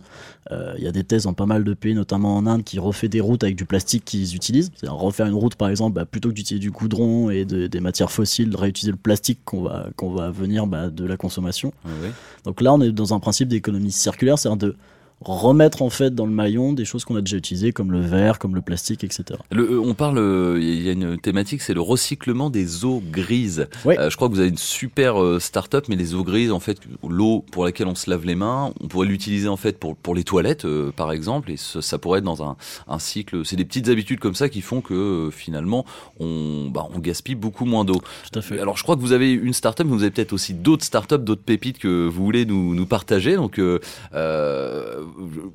Euh, 0.51 0.73
Il 0.77 0.83
y 0.83 0.87
a 0.87 0.91
des 0.91 1.03
thèses 1.03 1.23
dans 1.23 1.33
pas 1.33 1.45
mal 1.45 1.63
de 1.65 1.73
pays, 1.73 1.93
notamment 1.93 2.37
en 2.37 2.47
Inde, 2.47 2.63
qui 2.63 2.79
refait 2.79 3.09
des 3.09 3.19
routes 3.21 3.43
avec 3.43 3.55
du 3.57 3.65
plastique 3.65 4.05
qu'ils 4.05 4.35
utilisent. 4.35 4.71
C'est-à-dire 4.75 4.97
refaire 4.97 5.27
une 5.27 5.33
route 5.33 5.55
par 5.55 5.67
exemple, 5.69 5.95
bah, 5.95 6.05
plutôt 6.05 6.29
que 6.29 6.35
d'utiliser 6.35 6.61
du 6.61 6.71
goudron 6.71 7.29
et 7.29 7.43
de- 7.45 7.67
des 7.67 7.79
matières 7.81 8.11
fossiles, 8.11 8.55
réutiliser 8.55 8.91
le 8.91 8.97
plastique 8.97 9.39
qu'on 9.45 9.61
va, 9.63 9.87
qu'on 9.97 10.11
va 10.13 10.31
venir 10.31 10.67
bah, 10.67 10.89
de 10.89 11.05
la 11.05 11.17
consommation. 11.17 11.73
Oui. 11.85 12.09
Donc 12.45 12.61
là, 12.61 12.73
on 12.73 12.81
est 12.81 12.91
dans 12.93 13.13
un 13.13 13.19
principe 13.19 13.49
d'économie 13.49 13.91
circulaire, 13.91 14.39
c'est-à-dire 14.39 14.57
de 14.69 14.75
remettre 15.21 15.81
en 15.81 15.89
fait 15.89 16.15
dans 16.15 16.25
le 16.25 16.31
maillon 16.31 16.71
des 16.73 16.85
choses 16.85 17.03
qu'on 17.03 17.15
a 17.15 17.21
déjà 17.21 17.37
utilisées, 17.37 17.71
comme 17.73 17.91
le 17.91 17.99
verre, 17.99 18.39
comme 18.39 18.55
le 18.55 18.61
plastique, 18.61 19.03
etc. 19.03 19.23
Le- 19.51 19.73
euh, 19.73 19.79
on 19.83 19.93
parle, 19.93 20.17
euh, 20.17 20.57
il 20.61 20.81
y 20.81 20.87
a 20.89 20.93
une 20.93 21.17
thématique, 21.19 21.61
c'est 21.61 21.73
le 21.73 21.81
recyclement 21.81 22.49
des 22.49 22.85
eaux 22.85 23.01
grises. 23.11 23.67
Oui. 23.85 23.95
Euh, 23.99 24.09
je 24.09 24.15
crois 24.15 24.29
que 24.29 24.33
vous 24.33 24.39
avez 24.39 24.49
une 24.49 24.57
super 24.57 25.21
euh, 25.21 25.39
start-up, 25.39 25.85
mais 25.89 25.95
les 25.97 26.13
eaux 26.15 26.23
grises, 26.23 26.51
en 26.51 26.59
fait, 26.61 26.77
l'eau 27.07 27.43
pour 27.51 27.65
laquelle 27.65 27.87
on 27.87 27.95
se 27.95 28.09
lave 28.09 28.25
les 28.25 28.35
mains, 28.35 28.71
on 28.81 28.87
pourrait 28.87 29.07
l'utiliser 29.07 29.49
en 29.49 29.57
fait 29.57 29.77
pour 29.77 29.95
pour 29.97 30.15
les 30.15 30.23
toilettes, 30.23 30.63
euh, 30.65 30.91
par 30.95 31.11
exemple, 31.11 31.51
et 31.51 31.57
ce- 31.57 31.81
ça 31.81 31.97
pourrait 31.97 32.19
être 32.19 32.25
dans 32.25 32.41
un, 32.43 32.55
un 32.87 32.99
cycle. 32.99 33.45
C'est 33.45 33.55
des 33.57 33.65
petites 33.65 33.89
habitudes 33.89 34.19
comme 34.19 34.35
ça 34.35 34.47
qui 34.47 34.61
font 34.61 34.79
que 34.81 35.29
finalement, 35.33 35.85
on 36.19 36.69
bah, 36.73 36.87
on 36.95 36.99
gaspille 36.99 37.35
beaucoup 37.35 37.65
moins 37.65 37.83
d'eau. 37.83 38.01
Tout 38.31 38.39
à 38.39 38.41
fait. 38.41 38.59
Alors, 38.59 38.77
je 38.77 38.83
crois 38.83 38.95
que 38.95 39.01
vous 39.01 39.11
avez 39.11 39.31
une 39.33 39.53
start-up, 39.53 39.85
mais 39.85 39.93
vous 39.93 40.03
avez 40.03 40.11
peut-être 40.11 40.33
aussi 40.33 40.53
d'autres 40.53 40.85
start-up, 40.85 41.23
d'autres 41.23 41.43
pépites 41.43 41.77
que 41.79 42.07
vous 42.07 42.23
voulez 42.23 42.45
nous, 42.45 42.73
nous 42.73 42.85
partager. 42.85 43.35
Donc, 43.35 43.59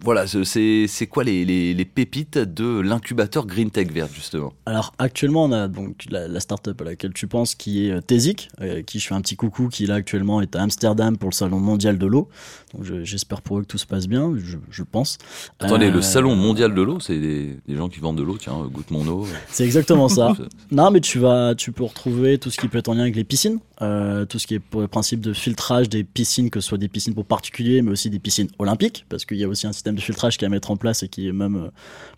voilà, 0.03 0.27
c'est 0.27 0.87
c'est 0.87 1.07
quoi 1.07 1.25
les, 1.25 1.45
les, 1.45 1.75
les 1.75 1.85
pépites 1.85 2.39
de 2.39 2.81
l'incubateur 2.81 3.47
Green 3.47 3.71
Tech 3.71 3.89
Vert 3.91 4.09
justement? 4.15 4.53
Alors 4.67 4.93
actuellement, 4.99 5.45
on 5.45 5.53
a 5.53 5.69
donc 5.69 6.05
la, 6.11 6.29
la 6.29 6.41
startup 6.41 6.81
à 6.81 6.85
laquelle 6.85 7.13
tu 7.13 7.27
penses 7.27 7.55
qui 7.55 7.87
est 7.87 7.91
euh, 7.93 8.01
Tesic, 8.01 8.49
euh, 8.61 8.83
qui 8.83 8.99
je 8.99 9.09
fais 9.09 9.15
un 9.15 9.21
petit 9.21 9.37
coucou, 9.37 9.69
qui 9.69 9.87
là 9.87 9.95
actuellement 9.95 10.41
est 10.41 10.55
à 10.57 10.63
Amsterdam 10.63 11.17
pour 11.17 11.31
le 11.31 11.35
salon 11.35 11.61
mondial 11.61 11.99
de 11.99 12.07
l'eau. 12.07 12.29
Donc 12.75 12.85
j'espère 13.05 13.43
pour 13.43 13.59
eux 13.59 13.63
que 13.63 13.67
tout 13.69 13.79
se 13.79 13.87
passe 13.87 14.07
bien, 14.09 14.33
je, 14.37 14.57
je 14.71 14.83
pense. 14.83 15.19
Attendez, 15.61 15.87
Euh, 15.87 15.93
le 15.93 16.03
salon 16.03 16.35
mondial 16.35 16.75
de 16.75 16.83
l'eau, 16.83 17.01
c'est 17.01 17.19
des, 17.19 17.57
des 17.69 17.77
gens 17.77 17.89
qui 17.89 18.01
vendent 18.01 18.19
de 18.19 18.23
l'eau. 18.23 18.37
Tiens, 18.39 18.55
euh, 18.65 18.69
goûte 18.69 18.91
mon 18.91 19.07
eau. 19.07 19.27
C'est 19.51 19.65
exactement 19.65 20.09
ça. 20.09 20.33
Non, 20.71 20.91
mais 20.91 21.01
tu 21.01 21.19
vas, 21.19 21.55
tu 21.55 21.71
peux 21.73 21.85
retrouver 21.85 22.39
tout 22.39 22.51
ce 22.51 22.59
qui 22.59 22.69
peut 22.69 22.79
être 22.79 22.89
en 22.89 22.95
lien 22.95 23.03
avec 23.03 23.15
les 23.17 23.23
piscines, 23.25 23.59
euh, 23.83 24.25
tout 24.25 24.39
ce 24.39 24.47
qui 24.47 24.55
est 24.55 24.61
pour 24.61 24.81
le 24.81 24.89
principe 24.89 25.21
de 25.21 25.33
filtrage 25.33 25.89
des 25.89 26.05
piscines, 26.05 26.51
que 26.51 26.61
ce 26.61 26.69
soit 26.69 26.79
des 26.79 26.89
piscines 26.89 27.15
pour 27.15 27.25
particuliers, 27.25 27.83
mais 27.83 27.91
aussi 27.91 28.09
des 28.09 28.19
piscines 28.19 28.49
olympiques, 28.59 29.05
parce 29.09 29.25
qu'il 29.25 29.37
y 29.37 29.45
a 29.45 29.49
aussi 29.49 29.67
un 29.67 29.73
système 29.73 29.97
de 29.97 30.01
filtrage 30.01 30.39
qui 30.39 30.45
est 30.45 30.47
à 30.47 30.51
mettre 30.51 30.71
en 30.71 30.77
place 30.77 31.03
et 31.03 31.09
qui 31.09 31.27
est 31.27 31.33
même 31.33 31.57
euh, 31.57 31.71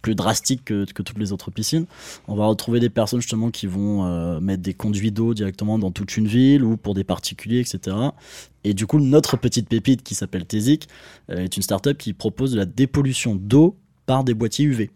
plus 0.03 0.15
drastique 0.15 0.65
que, 0.65 0.85
toutes 0.85 1.19
les 1.19 1.33
autres 1.33 1.51
piscines. 1.51 1.87
On 2.29 2.35
va 2.35 2.47
retrouver 2.47 2.81
des 2.81 2.91
personnes 2.91 3.21
justement 3.21 3.51
qui 3.51 3.67
vont 3.67 4.05
euh, 4.05 4.41
mettre 4.41 4.63
des 4.63 4.75
conduits 4.75 5.13
d'eau 5.13 5.35
directement 5.35 5.79
dans 5.79 5.91
toute 5.91 6.17
une 6.17 6.27
ville 6.27 6.63
ou 6.63 6.77
pour 6.77 6.95
des 6.95 7.05
particuliers, 7.05 7.61
etc. 7.61 7.97
Et 8.65 8.75
du 8.75 8.87
coup, 8.87 8.99
notre 8.99 9.37
petite 9.37 9.69
pépite 9.69 10.03
qui 10.03 10.15
s'appelle 10.15 10.45
Tesic 10.45 10.89
est 11.29 11.57
une 11.57 11.63
startup 11.63 11.97
qui 11.97 12.13
propose 12.13 12.53
de 12.53 12.57
la 12.57 12.65
dépollution 12.65 13.37
d'eau 13.37 13.77
par 14.07 14.25
des 14.25 14.35
boîtiers 14.35 14.65
UV. 14.65 14.91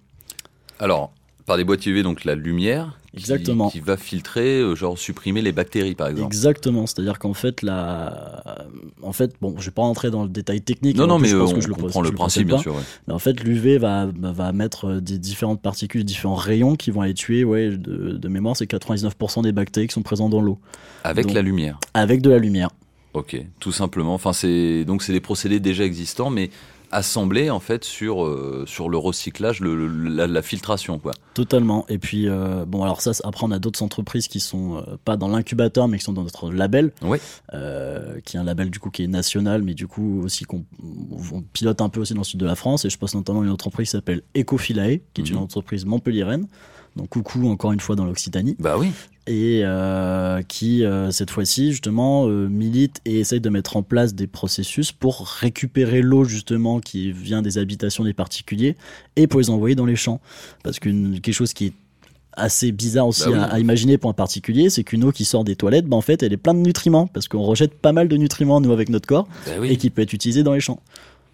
Alors, 0.80 1.12
par 1.50 1.56
des 1.56 1.64
boîtiers 1.64 1.90
UV, 1.90 2.04
donc 2.04 2.24
la 2.24 2.36
lumière. 2.36 2.96
qui- 3.12 3.18
Exactement. 3.18 3.70
Qui, 3.70 3.80
va 3.80 3.96
filtrer, 3.96 4.60
euh, 4.60 4.76
genre 4.76 4.96
supprimer 4.96 5.42
les 5.42 5.50
bactéries, 5.50 5.96
par 5.96 6.06
exemple. 6.06 6.26
Exactement, 6.28 6.86
c'est-à-dire 6.86 7.18
qu'en 7.18 7.34
fait, 7.34 7.62
la... 7.62 8.54
en 9.02 9.12
fait, 9.12 9.34
bon, 9.40 9.56
je 9.58 9.64
vais 9.64 9.70
pas 9.72 9.82
rentrer 9.82 10.12
dans 10.12 10.22
le 10.22 10.28
détail 10.28 10.60
technique. 10.60 10.96
Non, 10.96 11.04
en 11.04 11.06
non, 11.08 11.18
mais 11.18 11.26
je 11.26 11.36
pense 11.36 11.50
que 11.52 11.58
on 11.58 11.60
je 11.60 11.66
le 11.66 11.74
comprend 11.74 12.02
le 12.02 12.12
principe, 12.12 12.46
bien 12.46 12.58
sûr. 12.58 12.72
ouais. 12.76 12.82
Mais 13.08 13.14
en 13.14 13.18
fait, 13.18 13.42
l'UV 13.42 13.78
va, 13.78 14.06
va 14.16 14.52
mettre 14.52 14.84
euh, 14.86 15.00
des 15.00 15.18
différentes 15.18 15.60
particules, 15.60 16.04
différents 16.04 16.36
rayons 16.36 16.76
qui 16.76 16.92
vont 16.92 17.00
aller 17.00 17.14
tuer, 17.14 17.42
ouais, 17.42 17.70
de, 17.70 18.12
de 18.16 18.28
mémoire, 18.28 18.56
c'est 18.56 18.70
99% 18.70 19.42
des 19.42 19.50
bactéries 19.50 19.88
qui 19.88 19.94
sont 19.94 20.02
présentes 20.02 20.30
dans 20.30 20.40
l'eau, 20.40 20.60
Avec 21.02 21.26
Donc- 21.26 21.34
la 21.34 21.42
lumière. 21.42 21.80
avec 21.94 22.22
de 22.22 22.30
la 22.30 22.38
lumière. 22.38 22.68
Ok, 23.12 23.44
tout 23.58 23.72
simplement. 23.72 24.14
Enfin, 24.14 24.32
c'est 24.32 24.84
donc 24.84 25.02
c'est 25.02 25.12
des 25.12 25.20
procédés 25.20 25.58
déjà 25.58 25.82
existants, 25.84 26.30
mais 26.30 26.48
assemblés 26.90 27.50
en 27.50 27.60
fait 27.60 27.84
sur 27.84 28.24
euh, 28.24 28.64
sur 28.66 28.88
le 28.88 28.98
recyclage, 28.98 29.60
le, 29.60 29.74
le- 29.76 30.08
la, 30.08 30.26
la 30.26 30.42
filtration, 30.42 30.98
quoi. 30.98 31.12
Totalement. 31.34 31.86
Et 31.88 31.98
puis, 31.98 32.28
euh, 32.28 32.64
bon, 32.66 32.82
alors 32.82 33.00
ça, 33.00 33.12
après, 33.24 33.46
on 33.46 33.50
a 33.50 33.58
d'autres 33.58 33.82
entreprises 33.82 34.28
qui 34.28 34.40
sont 34.40 34.76
euh, 34.78 34.96
pas 35.04 35.16
dans 35.16 35.28
l'incubateur, 35.28 35.88
mais 35.88 35.98
qui 35.98 36.04
sont 36.04 36.12
dans 36.12 36.24
notre 36.24 36.50
label, 36.50 36.92
Oui. 37.02 37.18
qui 38.24 38.36
est 38.36 38.40
un 38.40 38.44
label 38.44 38.70
du 38.70 38.78
coup 38.78 38.90
qui 38.90 39.04
est 39.04 39.08
national, 39.08 39.62
mais 39.62 39.74
du 39.74 39.86
coup 39.86 40.20
aussi 40.24 40.44
qu'on 40.44 40.64
on 41.32 41.42
pilote 41.52 41.80
un 41.80 41.88
peu 41.88 42.00
aussi 42.00 42.14
dans 42.14 42.20
le 42.20 42.24
sud 42.24 42.40
de 42.40 42.46
la 42.46 42.56
France. 42.56 42.84
Et 42.84 42.90
je 42.90 42.98
pense 42.98 43.14
notamment 43.14 43.40
à 43.40 43.44
une 43.44 43.50
entreprise 43.50 43.88
qui 43.88 43.92
s'appelle 43.92 44.22
Ecofilae, 44.36 44.98
qui 45.14 45.22
est 45.22 45.28
une 45.28 45.36
Mhm. 45.36 45.42
entreprise 45.42 45.84
montpelliéraine. 45.86 46.46
Donc 46.96 47.10
coucou 47.10 47.48
encore 47.48 47.70
une 47.72 47.78
fois 47.80 47.94
dans 47.94 48.04
l'Occitanie. 48.04 48.56
Bah 48.58 48.76
oui. 48.76 48.90
Et 49.32 49.60
euh, 49.64 50.42
qui 50.42 50.84
euh, 50.84 51.12
cette 51.12 51.30
fois-ci 51.30 51.70
justement 51.70 52.26
euh, 52.26 52.48
milite 52.48 53.00
et 53.04 53.20
essaye 53.20 53.40
de 53.40 53.48
mettre 53.48 53.76
en 53.76 53.82
place 53.84 54.12
des 54.12 54.26
processus 54.26 54.90
pour 54.90 55.24
récupérer 55.26 56.02
l'eau 56.02 56.24
justement 56.24 56.80
qui 56.80 57.12
vient 57.12 57.40
des 57.40 57.56
habitations 57.56 58.02
des 58.02 58.12
particuliers 58.12 58.74
et 59.14 59.28
pour 59.28 59.38
les 59.38 59.48
envoyer 59.48 59.76
dans 59.76 59.86
les 59.86 59.94
champs 59.94 60.20
parce 60.64 60.80
que 60.80 60.88
quelque 61.20 61.32
chose 61.32 61.52
qui 61.52 61.66
est 61.66 61.72
assez 62.32 62.72
bizarre 62.72 63.06
aussi 63.06 63.22
Bah 63.26 63.30
oui. 63.30 63.38
à, 63.38 63.44
à 63.44 63.58
imaginer 63.60 63.98
pour 63.98 64.10
un 64.10 64.14
particulier 64.14 64.68
c'est 64.68 64.82
qu'une 64.82 65.04
eau 65.04 65.12
qui 65.12 65.24
sort 65.24 65.44
des 65.44 65.54
toilettes 65.54 65.86
bah 65.86 65.96
en 65.96 66.00
fait 66.00 66.22
elle 66.24 66.32
est 66.32 66.36
pleine 66.36 66.62
de 66.62 66.66
nutriments 66.66 67.06
parce 67.06 67.28
qu'on 67.28 67.42
rejette 67.42 67.74
pas 67.74 67.92
mal 67.92 68.08
de 68.08 68.16
nutriments 68.16 68.60
nous 68.60 68.72
avec 68.72 68.88
notre 68.88 69.06
corps 69.06 69.28
Bah 69.46 69.52
oui. 69.60 69.68
et 69.70 69.76
qui 69.76 69.90
peut 69.90 70.02
être 70.02 70.12
utilisé 70.12 70.42
dans 70.42 70.54
les 70.54 70.60
champs 70.60 70.80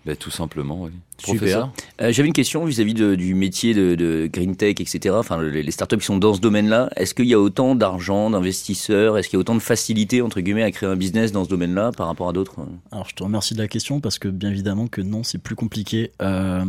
Bah, 0.05 0.17
tout 0.17 0.31
simplement, 0.31 0.83
oui. 0.83 0.91
Super. 1.19 1.71
Euh, 2.01 2.13
J'avais 2.13 2.29
une 2.29 2.35
question 2.35 2.65
vis-à-vis 2.65 2.95
du 2.95 3.35
métier 3.35 3.75
de, 3.75 3.95
de 3.95 4.29
green 4.33 4.55
tech, 4.57 4.77
etc. 4.81 5.15
Enfin, 5.19 5.43
les, 5.43 5.63
les 5.63 5.71
startups 5.71 5.99
qui 5.99 6.05
sont 6.05 6.19
dans 6.19 6.35
ce 6.35 6.41
domaine-là. 6.41 6.91
Est-ce 6.97 7.15
qu'il 7.15 7.27
y 7.27 7.35
a 7.35 7.41
autant 7.41 7.75
d'argent, 7.75 8.31
d'investisseurs? 8.31 9.17
Est-ce 9.17 9.29
qu'il 9.29 9.37
y 9.37 9.39
a 9.39 9.41
autant 9.41 9.55
de 9.55 9.61
facilité 9.61 10.23
entre 10.23 10.41
guillemets 10.41 10.63
à 10.63 10.71
créer 10.71 10.89
un 10.89 10.97
business 10.97 11.33
dans 11.33 11.45
ce 11.45 11.49
domaine-là 11.49 11.93
par 11.97 12.07
rapport 12.07 12.29
à 12.29 12.33
d'autres? 12.33 12.57
Alors, 12.93 13.09
je 13.09 13.15
te 13.15 13.23
remercie 13.23 13.55
de 13.55 13.59
la 13.59 13.69
question 13.69 14.01
parce 14.01 14.19
que 14.19 14.29
bien 14.29 14.51
évidemment 14.51 14.87
que 14.89 15.01
non, 15.01 15.23
c'est 15.23 15.39
plus 15.39 15.57
compliqué. 15.57 16.11
Euh, 16.23 16.65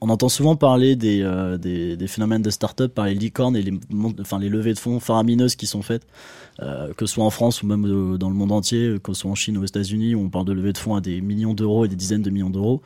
on 0.00 0.08
entend 0.08 0.28
souvent 0.28 0.56
parler 0.56 0.96
des, 0.96 1.22
euh, 1.22 1.58
des, 1.58 1.96
des 1.96 2.06
phénomènes 2.06 2.42
de 2.42 2.50
start-up 2.50 2.94
par 2.94 3.06
les 3.06 3.14
licornes 3.14 3.56
et 3.56 3.62
les, 3.62 3.72
enfin, 4.20 4.38
les 4.38 4.48
levées 4.48 4.74
de 4.74 4.78
fonds 4.78 5.00
faramineuses 5.00 5.56
qui 5.56 5.66
sont 5.66 5.82
faites, 5.82 6.06
que 6.60 7.06
ce 7.06 7.14
soit 7.14 7.24
en 7.24 7.30
France 7.30 7.62
ou 7.62 7.66
même 7.66 8.16
dans 8.16 8.28
le 8.28 8.34
monde 8.34 8.52
entier, 8.52 8.96
que 9.02 9.12
ce 9.12 9.22
soit 9.22 9.30
en 9.30 9.34
Chine 9.34 9.58
ou 9.58 9.62
aux 9.62 9.66
États-Unis, 9.66 10.14
où 10.14 10.20
on 10.20 10.28
parle 10.28 10.44
de 10.44 10.52
levées 10.52 10.72
de 10.72 10.78
fonds 10.78 10.94
à 10.94 11.00
des 11.00 11.20
millions 11.20 11.54
d'euros 11.54 11.84
et 11.84 11.88
des 11.88 11.96
dizaines 11.96 12.22
de 12.22 12.30
millions 12.30 12.50
d'euros. 12.50 12.82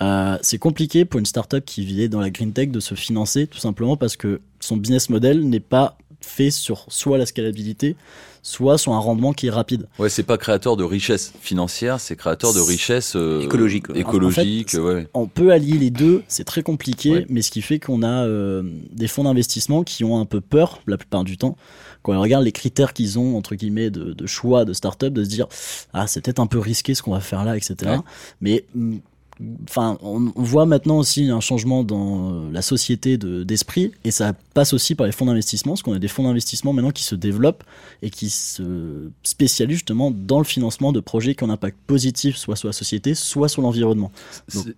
Euh, 0.00 0.27
c'est 0.42 0.58
compliqué 0.58 1.04
pour 1.04 1.20
une 1.20 1.26
start-up 1.26 1.64
qui 1.64 1.84
vit 1.84 2.08
dans 2.08 2.20
la 2.20 2.30
green 2.30 2.52
tech 2.52 2.68
de 2.70 2.80
se 2.80 2.94
financer 2.94 3.46
tout 3.46 3.58
simplement 3.58 3.96
parce 3.96 4.16
que 4.16 4.40
son 4.60 4.76
business 4.76 5.08
model 5.10 5.48
n'est 5.48 5.60
pas 5.60 5.96
fait 6.20 6.50
sur 6.50 6.84
soit 6.88 7.16
la 7.16 7.26
scalabilité, 7.26 7.94
soit 8.42 8.76
sur 8.76 8.92
un 8.92 8.98
rendement 8.98 9.32
qui 9.32 9.46
est 9.46 9.50
rapide. 9.50 9.86
Ouais, 10.00 10.08
c'est 10.08 10.24
pas 10.24 10.36
créateur 10.36 10.76
de 10.76 10.82
richesse 10.84 11.32
financière, 11.40 12.00
c'est 12.00 12.16
créateur 12.16 12.52
de 12.52 12.60
richesse 12.60 13.14
euh, 13.14 13.40
Écologique, 13.42 13.88
ouais. 13.88 14.00
Écologique, 14.00 14.68
En 14.70 14.70
fait, 14.72 14.78
ouais. 14.80 15.06
on 15.14 15.26
peut 15.26 15.52
allier 15.52 15.78
les 15.78 15.90
deux, 15.90 16.22
c'est 16.26 16.44
très 16.44 16.62
compliqué, 16.62 17.12
Ouais. 17.12 17.26
mais 17.28 17.40
ce 17.42 17.50
qui 17.52 17.62
fait 17.62 17.78
qu'on 17.78 18.02
a 18.02 18.24
euh, 18.26 18.62
des 18.92 19.06
fonds 19.06 19.24
d'investissement 19.24 19.84
qui 19.84 20.02
ont 20.04 20.20
un 20.20 20.24
peu 20.26 20.40
peur, 20.40 20.80
la 20.88 20.96
plupart 20.98 21.22
du 21.24 21.38
temps, 21.38 21.56
quand 22.02 22.12
ils 22.12 22.18
regardent 22.18 22.44
les 22.44 22.52
critères 22.52 22.92
qu'ils 22.94 23.18
ont, 23.18 23.36
entre 23.36 23.54
guillemets, 23.54 23.90
de, 23.90 24.12
de 24.12 24.26
choix 24.26 24.64
de 24.64 24.72
start-up, 24.72 25.12
de 25.12 25.22
se 25.24 25.28
dire 25.28 25.46
Ah, 25.92 26.06
c'est 26.08 26.20
peut-être 26.20 26.38
un 26.40 26.46
peu 26.46 26.58
risqué 26.58 26.94
ce 26.94 27.02
qu'on 27.02 27.12
va 27.12 27.20
faire 27.20 27.44
là, 27.44 27.56
etc. 27.56 27.74
Ouais. 27.84 27.96
Mais. 28.40 28.64
Enfin, 29.68 29.98
on, 30.02 30.32
voit 30.34 30.66
maintenant 30.66 30.98
aussi 30.98 31.30
un 31.30 31.40
changement 31.40 31.84
dans 31.84 32.32
euh, 32.32 32.50
la 32.52 32.62
société 32.62 33.16
de- 33.18 33.44
d'esprit 33.44 33.92
et 34.04 34.10
ça 34.10 34.32
passe 34.54 34.72
aussi 34.72 34.94
par 34.94 35.06
les 35.06 35.12
fonds 35.12 35.26
d'investissement, 35.26 35.72
parce 35.72 35.82
qu'on 35.82 35.92
a 35.92 35.98
des 36.00 36.08
fonds 36.08 36.24
d'investissement 36.24 36.72
maintenant 36.72 36.90
qui 36.90 37.04
se 37.04 37.14
développent 37.14 37.62
et 38.02 38.10
qui 38.10 38.30
se 38.30 39.10
spécialisent 39.22 39.76
justement 39.76 40.10
dans 40.10 40.38
le 40.38 40.44
financement 40.44 40.92
de 40.92 41.00
projets 41.00 41.34
qui 41.34 41.44
ont 41.44 41.48
un 41.48 41.52
impact 41.52 41.76
positif 41.86 42.36
soit 42.36 42.56
sur 42.56 42.68
la 42.68 42.72
société, 42.72 43.14
soit 43.14 43.48
sur 43.48 43.62
l'environnement. 43.62 44.10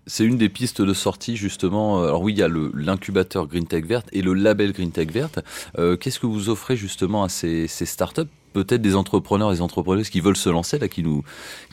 C'est- 0.06 0.24
une 0.24 0.36
des 0.36 0.48
pistes 0.50 0.82
de 0.82 0.92
sortie 0.92 1.36
justement. 1.36 2.02
Alors 2.02 2.22
oui, 2.22 2.34
il 2.34 2.38
y 2.38 2.42
a 2.42 2.48
l'incubateur 2.74 3.46
Green 3.46 3.66
Tech 3.66 3.84
Verte 3.84 4.08
et 4.12 4.20
le 4.22 4.34
label 4.34 4.72
Green 4.72 4.90
Tech 4.90 5.08
Verte. 5.10 5.40
Euh, 5.78 5.96
Qu'est-ce 5.96 6.20
que 6.20 6.26
vous 6.26 6.48
offrez 6.50 6.76
justement 6.76 7.24
à 7.24 7.28
ces, 7.28 7.66
ces 7.66 7.86
startups? 7.86 8.22
Peut-être 8.52 8.82
des 8.82 8.96
entrepreneurs 8.96 9.52
et 9.52 9.56
des 9.56 9.62
entrepreneuses 9.62 10.10
qui 10.10 10.20
veulent 10.20 10.36
se 10.36 10.48
lancer, 10.48 10.78
là, 10.78 10.88
qui 10.88 11.02
nous, 11.02 11.22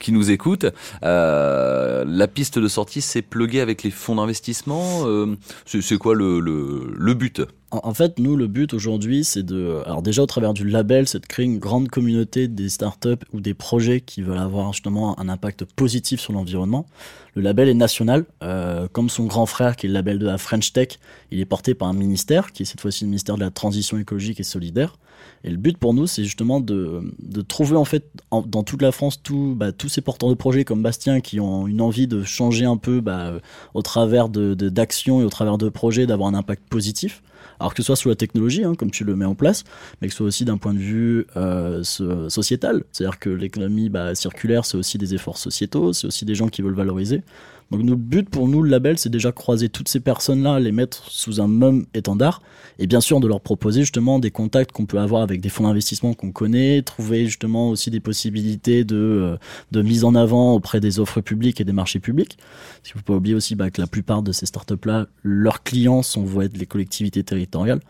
qui 0.00 0.12
nous 0.12 0.30
écoutent. 0.30 0.66
Euh, 1.02 2.04
la 2.06 2.28
piste 2.28 2.58
de 2.58 2.68
sortie, 2.68 3.00
c'est 3.00 3.22
pluguer 3.22 3.60
avec 3.60 3.82
les 3.82 3.90
fonds 3.90 4.16
d'investissement. 4.16 5.06
Euh, 5.06 5.36
c'est 5.66 5.98
quoi 5.98 6.14
le, 6.14 6.40
le 6.40 7.14
but? 7.14 7.42
En, 7.70 7.92
fait, 7.92 8.18
nous, 8.18 8.34
le 8.34 8.46
but 8.46 8.72
aujourd'hui, 8.72 9.24
c'est 9.24 9.42
de. 9.42 9.82
Alors, 9.84 10.00
déjà, 10.00 10.22
au 10.22 10.26
travers 10.26 10.54
du 10.54 10.66
label, 10.66 11.06
c'est 11.06 11.20
de 11.20 11.26
créer 11.26 11.44
une 11.44 11.58
grande 11.58 11.88
communauté 11.88 12.48
des 12.48 12.70
startups 12.70 13.22
ou 13.34 13.40
des 13.40 13.52
projets 13.52 14.00
qui 14.00 14.22
veulent 14.22 14.38
avoir 14.38 14.72
justement 14.72 15.18
un 15.20 15.28
impact 15.28 15.64
positif 15.64 16.18
sur 16.18 16.32
l'environnement. 16.32 16.86
Le 17.34 17.42
label 17.42 17.68
est 17.68 17.74
national, 17.74 18.24
euh, 18.42 18.88
comme 18.90 19.10
son 19.10 19.26
grand 19.26 19.44
frère, 19.44 19.76
qui 19.76 19.84
est 19.84 19.88
le 19.88 19.94
label 19.94 20.18
de 20.18 20.24
la 20.24 20.38
French 20.38 20.72
Tech. 20.72 20.98
Il 21.30 21.40
est 21.40 21.44
porté 21.44 21.74
par 21.74 21.88
un 21.88 21.92
ministère, 21.92 22.52
qui 22.52 22.62
est 22.62 22.66
cette 22.66 22.80
fois-ci 22.80 23.04
le 23.04 23.10
ministère 23.10 23.34
de 23.34 23.42
la 23.42 23.50
Transition 23.50 23.98
écologique 23.98 24.40
et 24.40 24.44
solidaire. 24.44 24.96
Et 25.44 25.50
le 25.50 25.56
but 25.56 25.76
pour 25.76 25.92
nous, 25.92 26.06
c'est 26.06 26.24
justement 26.24 26.60
de, 26.60 27.02
de 27.18 27.42
trouver 27.42 27.76
en 27.76 27.84
fait 27.84 28.10
dans 28.30 28.62
toute 28.62 28.82
la 28.82 28.92
France 28.92 29.22
tout, 29.22 29.54
bah, 29.56 29.72
tous 29.72 29.88
ces 29.88 30.00
porteurs 30.00 30.30
de 30.30 30.34
projets 30.34 30.64
comme 30.64 30.82
Bastien 30.82 31.20
qui 31.20 31.38
ont 31.38 31.66
une 31.66 31.80
envie 31.80 32.06
de 32.06 32.22
changer 32.22 32.64
un 32.64 32.76
peu 32.76 33.00
bah, 33.00 33.34
au 33.74 33.82
travers 33.82 34.28
d'actions 34.28 35.20
et 35.20 35.24
au 35.24 35.30
travers 35.30 35.58
de 35.58 35.68
projets, 35.68 36.06
d'avoir 36.06 36.28
un 36.28 36.34
impact 36.34 36.62
positif. 36.68 37.22
Alors 37.60 37.74
que 37.74 37.82
ce 37.82 37.86
soit 37.86 37.96
sous 37.96 38.08
la 38.08 38.14
technologie, 38.14 38.64
hein, 38.64 38.74
comme 38.74 38.90
tu 38.90 39.04
le 39.04 39.16
mets 39.16 39.24
en 39.24 39.34
place, 39.34 39.64
mais 40.00 40.08
que 40.08 40.12
ce 40.12 40.18
soit 40.18 40.26
aussi 40.26 40.44
d'un 40.44 40.58
point 40.58 40.74
de 40.74 40.78
vue 40.78 41.26
euh, 41.36 41.82
so- 41.82 42.28
sociétal. 42.28 42.84
C'est-à-dire 42.92 43.18
que 43.18 43.30
l'économie 43.30 43.88
bah, 43.88 44.14
circulaire, 44.14 44.64
c'est 44.64 44.76
aussi 44.76 44.98
des 44.98 45.14
efforts 45.14 45.38
sociétaux, 45.38 45.92
c'est 45.92 46.06
aussi 46.06 46.24
des 46.24 46.34
gens 46.34 46.48
qui 46.48 46.62
veulent 46.62 46.74
valoriser. 46.74 47.22
Donc 47.70 47.82
notre 47.82 48.00
but 48.00 48.30
pour 48.30 48.48
nous, 48.48 48.62
le 48.62 48.70
label, 48.70 48.98
c'est 48.98 49.10
déjà 49.10 49.30
croiser 49.30 49.68
toutes 49.68 49.88
ces 49.88 50.00
personnes-là, 50.00 50.58
les 50.58 50.72
mettre 50.72 51.10
sous 51.10 51.40
un 51.40 51.48
même 51.48 51.84
étendard, 51.92 52.40
et 52.78 52.86
bien 52.86 53.00
sûr 53.00 53.20
de 53.20 53.28
leur 53.28 53.42
proposer 53.42 53.80
justement 53.80 54.18
des 54.18 54.30
contacts 54.30 54.72
qu'on 54.72 54.86
peut 54.86 54.98
avoir 54.98 55.20
avec 55.20 55.42
des 55.42 55.50
fonds 55.50 55.64
d'investissement 55.64 56.14
qu'on 56.14 56.32
connaît, 56.32 56.80
trouver 56.80 57.26
justement 57.26 57.68
aussi 57.68 57.90
des 57.90 58.00
possibilités 58.00 58.84
de, 58.84 58.96
euh, 58.96 59.36
de 59.70 59.82
mise 59.82 60.04
en 60.04 60.14
avant 60.14 60.54
auprès 60.54 60.80
des 60.80 60.98
offres 60.98 61.20
publiques 61.20 61.60
et 61.60 61.64
des 61.64 61.72
marchés 61.72 62.00
publics. 62.00 62.38
Parce 62.38 62.92
qu'il 62.92 62.96
ne 62.96 63.00
faut 63.00 63.12
pas 63.12 63.16
oublier 63.16 63.34
aussi 63.34 63.54
bah, 63.54 63.70
que 63.70 63.80
la 63.82 63.86
plupart 63.86 64.22
de 64.22 64.32
ces 64.32 64.46
startups-là, 64.46 65.06
leurs 65.22 65.62
clients 65.62 66.02
sont, 66.02 66.24
vont 66.24 66.40
être 66.40 66.56
les 66.56 66.66
collectivités 66.66 67.22
territoriales. 67.22 67.80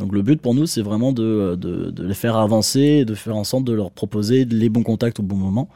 Donc 0.00 0.12
le 0.12 0.22
but 0.22 0.40
pour 0.40 0.54
nous, 0.54 0.66
c'est 0.66 0.82
vraiment 0.82 1.12
de, 1.12 1.56
de, 1.56 1.90
de 1.90 2.06
les 2.06 2.14
faire 2.14 2.36
avancer 2.36 3.04
de 3.04 3.14
faire 3.14 3.36
en 3.36 3.44
sorte 3.44 3.64
de 3.64 3.72
leur 3.72 3.90
proposer 3.90 4.44
les 4.44 4.68
bons 4.68 4.82
contacts 4.82 5.20
au 5.20 5.22
bon 5.22 5.36
moment. 5.36 5.68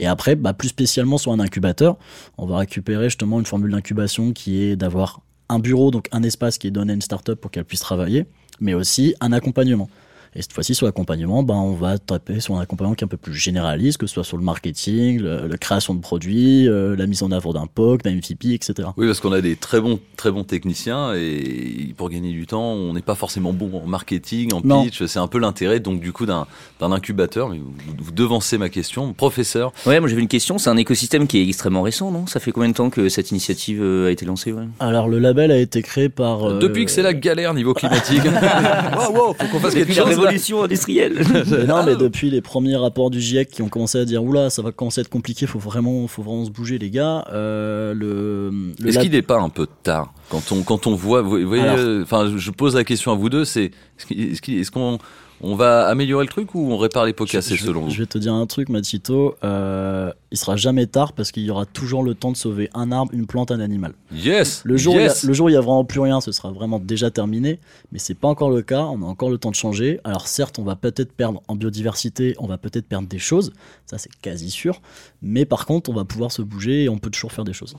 Et 0.00 0.06
après, 0.06 0.34
bah, 0.34 0.54
plus 0.54 0.68
spécialement 0.68 1.18
sur 1.18 1.30
un 1.30 1.38
incubateur, 1.38 1.96
on 2.38 2.46
va 2.46 2.56
récupérer 2.58 3.04
justement 3.04 3.38
une 3.38 3.46
formule 3.46 3.70
d'incubation 3.70 4.32
qui 4.32 4.62
est 4.62 4.74
d'avoir 4.74 5.20
un 5.50 5.58
bureau, 5.58 5.90
donc 5.90 6.08
un 6.10 6.22
espace 6.22 6.58
qui 6.58 6.66
est 6.66 6.70
donné 6.70 6.92
à 6.92 6.94
une 6.94 7.02
startup 7.02 7.34
pour 7.34 7.50
qu'elle 7.50 7.66
puisse 7.66 7.80
travailler, 7.80 8.26
mais 8.60 8.72
aussi 8.72 9.14
un 9.20 9.32
accompagnement. 9.32 9.90
Et 10.36 10.42
cette 10.42 10.52
fois-ci, 10.52 10.74
sur 10.76 10.86
l'accompagnement, 10.86 11.42
ben, 11.42 11.54
on 11.54 11.72
va 11.74 11.98
taper 11.98 12.38
sur 12.40 12.54
un 12.56 12.60
accompagnement 12.60 12.94
qui 12.94 13.02
est 13.02 13.06
un 13.06 13.08
peu 13.08 13.16
plus 13.16 13.34
généraliste, 13.34 13.98
que 13.98 14.06
ce 14.06 14.14
soit 14.14 14.24
sur 14.24 14.36
le 14.36 14.44
marketing, 14.44 15.20
le- 15.20 15.48
la 15.48 15.58
création 15.58 15.94
de 15.94 16.00
produits, 16.00 16.68
euh, 16.68 16.94
la 16.96 17.06
mise 17.06 17.22
en 17.24 17.32
œuvre 17.32 17.52
d'un 17.52 17.66
POC, 17.66 18.02
d'un 18.04 18.12
MVP, 18.12 18.54
etc. 18.54 18.88
Oui, 18.96 19.06
parce 19.06 19.18
qu'on 19.20 19.32
a 19.32 19.40
des 19.40 19.56
très 19.56 19.80
bons, 19.80 19.98
très 20.16 20.30
bons 20.30 20.44
techniciens 20.44 21.14
et 21.14 21.92
pour 21.96 22.10
gagner 22.10 22.30
du 22.32 22.46
temps, 22.46 22.72
on 22.72 22.92
n'est 22.92 23.02
pas 23.02 23.14
forcément 23.16 23.52
bon 23.52 23.70
en 23.82 23.86
marketing, 23.86 24.52
en 24.52 24.60
Non. 24.62 24.84
pitch. 24.84 25.04
C'est 25.06 25.18
un 25.18 25.26
peu 25.26 25.38
l'intérêt 25.38 25.80
donc 25.80 26.00
du 26.00 26.12
coup 26.12 26.26
d'un 26.26 26.46
d'un 26.78 26.92
incubateur. 26.92 27.48
Mais 27.48 27.58
vous, 27.58 27.72
vous 27.98 28.12
devancez 28.12 28.56
ma 28.56 28.68
question, 28.68 29.12
professeur. 29.12 29.72
Ouais, 29.86 29.98
moi 30.00 30.08
j'avais 30.08 30.22
une 30.22 30.28
question. 30.28 30.58
C'est 30.58 30.70
un 30.70 30.76
écosystème 30.76 31.26
qui 31.26 31.38
est 31.38 31.48
extrêmement 31.48 31.82
récent, 31.82 32.10
non? 32.12 32.26
Ça 32.26 32.38
fait 32.40 32.52
combien 32.52 32.68
de 32.68 32.74
temps 32.74 32.90
que 32.90 33.08
cette 33.08 33.30
initiative 33.32 33.80
euh, 33.82 34.06
a 34.08 34.10
été 34.12 34.24
lancée 34.26 34.52
ouais? 34.52 34.64
Alors, 34.78 35.08
le 35.08 35.18
label 35.18 35.50
a 35.50 35.58
été 35.58 35.82
créé 35.82 36.08
par... 36.08 36.44
euh, 36.48 36.58
Depuis 36.60 36.84
que 36.84 36.90
c'est 36.90 37.02
la 37.02 37.14
galère 37.14 37.52
niveau 37.54 37.74
climatique. 37.74 38.22
wow, 38.24 39.12
wow, 39.12 39.34
faut 39.34 39.46
qu'on 39.50 39.58
fasse 39.58 39.74
quelque 39.74 39.92
chose. 39.92 40.19
Révolution 40.20 40.62
industrielle. 40.62 41.20
Mais 41.50 41.64
non, 41.66 41.84
mais 41.84 41.96
depuis 41.96 42.30
les 42.30 42.40
premiers 42.40 42.76
rapports 42.76 43.10
du 43.10 43.20
GIEC 43.20 43.50
qui 43.50 43.62
ont 43.62 43.68
commencé 43.68 43.98
à 43.98 44.04
dire 44.04 44.22
oula, 44.24 44.50
ça 44.50 44.62
va 44.62 44.72
commencer 44.72 45.00
à 45.00 45.02
être 45.02 45.08
compliqué, 45.08 45.46
faut 45.46 45.58
vraiment, 45.58 46.06
faut 46.08 46.22
vraiment 46.22 46.44
se 46.44 46.50
bouger, 46.50 46.78
les 46.78 46.90
gars. 46.90 47.24
Euh, 47.32 47.94
le, 47.94 48.50
le 48.78 48.88
Est-ce 48.88 48.96
lab- 48.96 49.02
qu'il 49.04 49.12
n'est 49.12 49.22
pas 49.22 49.40
un 49.40 49.48
peu 49.48 49.66
tard 49.82 50.12
quand 50.28 50.52
on 50.52 50.62
quand 50.62 50.86
on 50.86 50.94
voit, 50.94 51.22
vous 51.22 51.46
voyez, 51.46 51.62
Alors. 51.62 51.76
euh, 51.78 52.02
enfin, 52.02 52.32
je 52.36 52.50
pose 52.50 52.74
la 52.76 52.84
question 52.84 53.12
à 53.12 53.16
vous 53.16 53.28
deux, 53.28 53.44
c'est 53.44 53.70
est-ce 54.10 54.70
qu'on 54.70 54.98
on 55.42 55.54
va 55.54 55.86
améliorer 55.86 56.24
le 56.24 56.30
truc 56.30 56.54
ou 56.54 56.72
on 56.72 56.76
répare 56.76 57.04
les 57.04 57.12
pots 57.12 57.24
cassés 57.24 57.56
selon 57.56 57.82
vous 57.82 57.90
je 57.90 57.98
vais 57.98 58.06
te 58.06 58.18
dire 58.18 58.32
un 58.32 58.46
truc, 58.46 58.68
Matito. 58.68 59.36
Euh, 59.44 60.12
il 60.30 60.38
sera 60.38 60.56
jamais 60.56 60.86
tard 60.86 61.12
parce 61.12 61.32
qu'il 61.32 61.42
y 61.42 61.50
aura 61.50 61.66
toujours 61.66 62.02
le 62.02 62.14
temps 62.14 62.30
de 62.30 62.36
sauver 62.36 62.70
un 62.72 62.92
arbre, 62.92 63.12
une 63.12 63.26
plante, 63.26 63.50
un 63.50 63.60
animal. 63.60 63.92
Yes. 64.12 64.62
Le 64.64 64.76
jour, 64.76 64.94
yes. 64.94 65.00
où 65.00 65.04
il 65.04 65.06
y 65.06 65.26
a, 65.26 65.28
le 65.28 65.34
jour 65.34 65.46
où 65.46 65.48
il 65.48 65.52
y 65.52 65.56
a 65.56 65.60
vraiment 65.60 65.84
plus 65.84 66.00
rien, 66.00 66.20
ce 66.20 66.32
sera 66.32 66.50
vraiment 66.50 66.78
déjà 66.78 67.10
terminé. 67.10 67.58
Mais 67.92 67.98
c'est 67.98 68.14
pas 68.14 68.28
encore 68.28 68.50
le 68.50 68.62
cas. 68.62 68.82
On 68.82 69.02
a 69.02 69.06
encore 69.06 69.30
le 69.30 69.38
temps 69.38 69.50
de 69.50 69.56
changer. 69.56 70.00
Alors 70.04 70.28
certes, 70.28 70.58
on 70.58 70.64
va 70.64 70.76
peut-être 70.76 71.12
perdre 71.12 71.42
en 71.48 71.56
biodiversité, 71.56 72.34
on 72.38 72.46
va 72.46 72.58
peut-être 72.58 72.86
perdre 72.86 73.08
des 73.08 73.18
choses. 73.18 73.52
Ça, 73.86 73.98
c'est 73.98 74.14
quasi 74.22 74.50
sûr. 74.50 74.80
Mais 75.20 75.44
par 75.44 75.66
contre, 75.66 75.90
on 75.90 75.94
va 75.94 76.04
pouvoir 76.04 76.32
se 76.32 76.42
bouger 76.42 76.84
et 76.84 76.88
on 76.88 76.98
peut 76.98 77.10
toujours 77.10 77.32
faire 77.32 77.44
des 77.44 77.52
choses. 77.52 77.76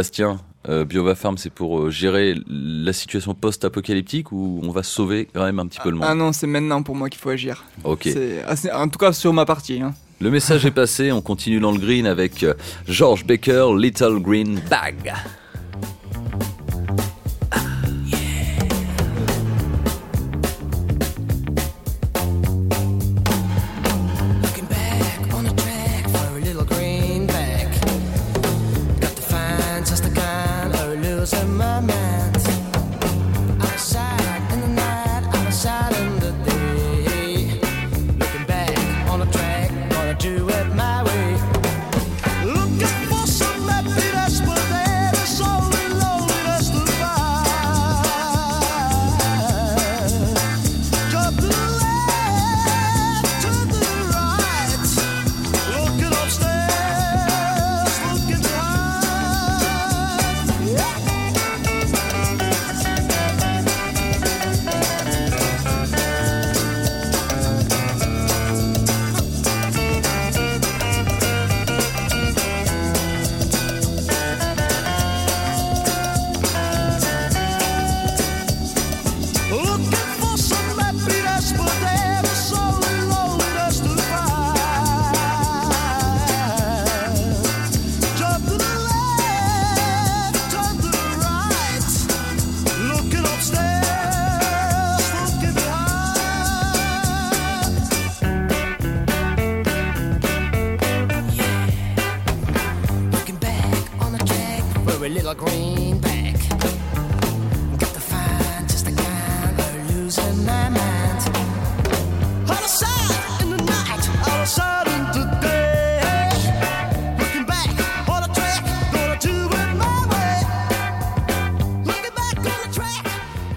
Bastien, 0.00 0.38
euh, 0.68 0.84
Biova 0.84 1.14
Farm, 1.14 1.38
c'est 1.38 1.48
pour 1.48 1.80
euh, 1.80 1.90
gérer 1.90 2.34
la 2.48 2.92
situation 2.92 3.32
post-apocalyptique 3.32 4.30
ou 4.30 4.60
on 4.62 4.70
va 4.70 4.82
sauver 4.82 5.26
quand 5.32 5.42
même 5.42 5.58
un 5.58 5.66
petit 5.66 5.80
peu 5.80 5.88
le 5.88 5.96
monde 5.96 6.06
Ah 6.06 6.14
non, 6.14 6.34
c'est 6.34 6.46
maintenant 6.46 6.82
pour 6.82 6.94
moi 6.94 7.08
qu'il 7.08 7.18
faut 7.18 7.30
agir. 7.30 7.64
Ok. 7.82 8.02
C'est- 8.02 8.44
ah, 8.46 8.82
en 8.82 8.88
tout 8.88 8.98
cas 8.98 9.14
sur 9.14 9.32
ma 9.32 9.46
partie. 9.46 9.80
hein. 9.80 9.94
Le 10.20 10.30
message 10.30 10.66
est 10.66 10.70
passé, 10.70 11.12
on 11.12 11.22
continue 11.22 11.60
dans 11.60 11.72
le 11.72 11.78
green 11.78 12.06
avec 12.06 12.42
euh, 12.42 12.52
George 12.86 13.24
Baker, 13.24 13.68
Little 13.78 14.18
Green 14.20 14.60
Bag. 14.68 15.14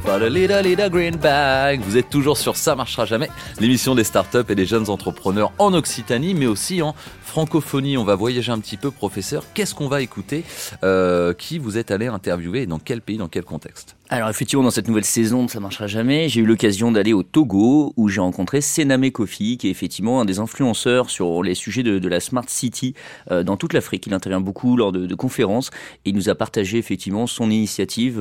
For 0.09 0.19
the 0.19 0.23
little, 0.23 0.63
little 0.63 0.89
green 0.89 1.17
bag. 1.17 1.81
Vous 1.81 1.95
êtes 1.95 2.09
toujours 2.09 2.35
sur 2.35 2.55
Ça 2.55 2.75
marchera 2.75 3.05
jamais, 3.05 3.29
l'émission 3.59 3.93
des 3.93 4.03
startups 4.03 4.49
et 4.49 4.55
des 4.55 4.65
jeunes 4.65 4.89
entrepreneurs 4.89 5.51
en 5.59 5.71
Occitanie, 5.75 6.33
mais 6.33 6.47
aussi 6.47 6.81
en 6.81 6.95
francophonie. 7.29 7.95
On 7.95 8.03
va 8.03 8.15
voyager 8.15 8.51
un 8.51 8.59
petit 8.59 8.75
peu, 8.75 8.89
professeur. 8.89 9.45
Qu'est-ce 9.53 9.75
qu'on 9.75 9.87
va 9.87 10.01
écouter 10.01 10.43
Euh, 10.83 11.33
Qui 11.33 11.59
vous 11.59 11.77
êtes 11.77 11.91
allé 11.91 12.07
interviewer 12.07 12.63
et 12.63 12.65
dans 12.65 12.79
quel 12.79 13.01
pays, 13.01 13.17
dans 13.17 13.27
quel 13.27 13.43
contexte? 13.43 13.95
Alors 14.09 14.29
effectivement, 14.29 14.63
dans 14.63 14.71
cette 14.71 14.87
nouvelle 14.87 15.05
saison 15.05 15.47
Ça 15.47 15.59
marchera 15.59 15.85
jamais, 15.85 16.27
j'ai 16.29 16.41
eu 16.41 16.45
l'occasion 16.45 16.91
d'aller 16.91 17.13
au 17.13 17.21
Togo 17.21 17.93
où 17.95 18.09
j'ai 18.09 18.19
rencontré 18.19 18.59
Sename 18.59 19.11
Kofi, 19.11 19.57
qui 19.57 19.67
est 19.67 19.69
effectivement 19.69 20.19
un 20.19 20.25
des 20.25 20.39
influenceurs 20.39 21.11
sur 21.11 21.43
les 21.43 21.53
sujets 21.53 21.83
de, 21.83 22.07
la 22.07 22.19
Smart 22.19 22.45
City 22.47 22.95
euh, 23.29 23.43
dans 23.43 23.55
toute 23.55 23.73
l'Afrique. 23.73 24.07
Il 24.07 24.13
intervient 24.15 24.41
beaucoup 24.41 24.75
lors 24.75 24.91
de, 24.91 25.13
conférences 25.13 25.69
et 26.05 26.09
il 26.09 26.15
nous 26.15 26.29
a 26.29 26.35
partagé 26.35 26.79
effectivement 26.79 27.27
son 27.27 27.51
initiative 27.51 28.19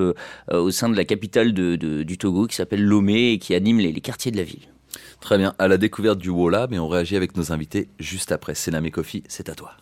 euh, 0.53 0.61
au 0.61 0.71
sein 0.71 0.91
de 0.91 0.97
la 0.97 1.07
capitale 1.07 1.53
du 1.53 2.19
Togo 2.19 2.47
qui 2.47 2.57
s'appelle 2.57 2.85
Lomé 2.85 3.33
et 3.33 3.39
qui 3.39 3.55
anime 3.55 3.79
les 3.79 4.01
quartiers 4.01 4.31
de 4.31 4.37
la 4.37 4.43
ville. 4.43 4.69
Très 5.21 5.39
bien, 5.39 5.55
à 5.59 5.69
la 5.69 5.77
découverte 5.77 6.19
du 6.19 6.31
WOLAB 6.31 6.75
et 6.75 6.79
on 6.79 6.89
réagit 6.89 7.17
avec 7.17 7.37
nos 7.37 7.53
invités 7.53 7.89
juste 7.99 8.33
après. 8.33 8.55
Sename 8.55 8.91
Kofi, 8.91 9.23
c'est 9.29 9.49
à 9.49 9.55
toi. 9.55 9.73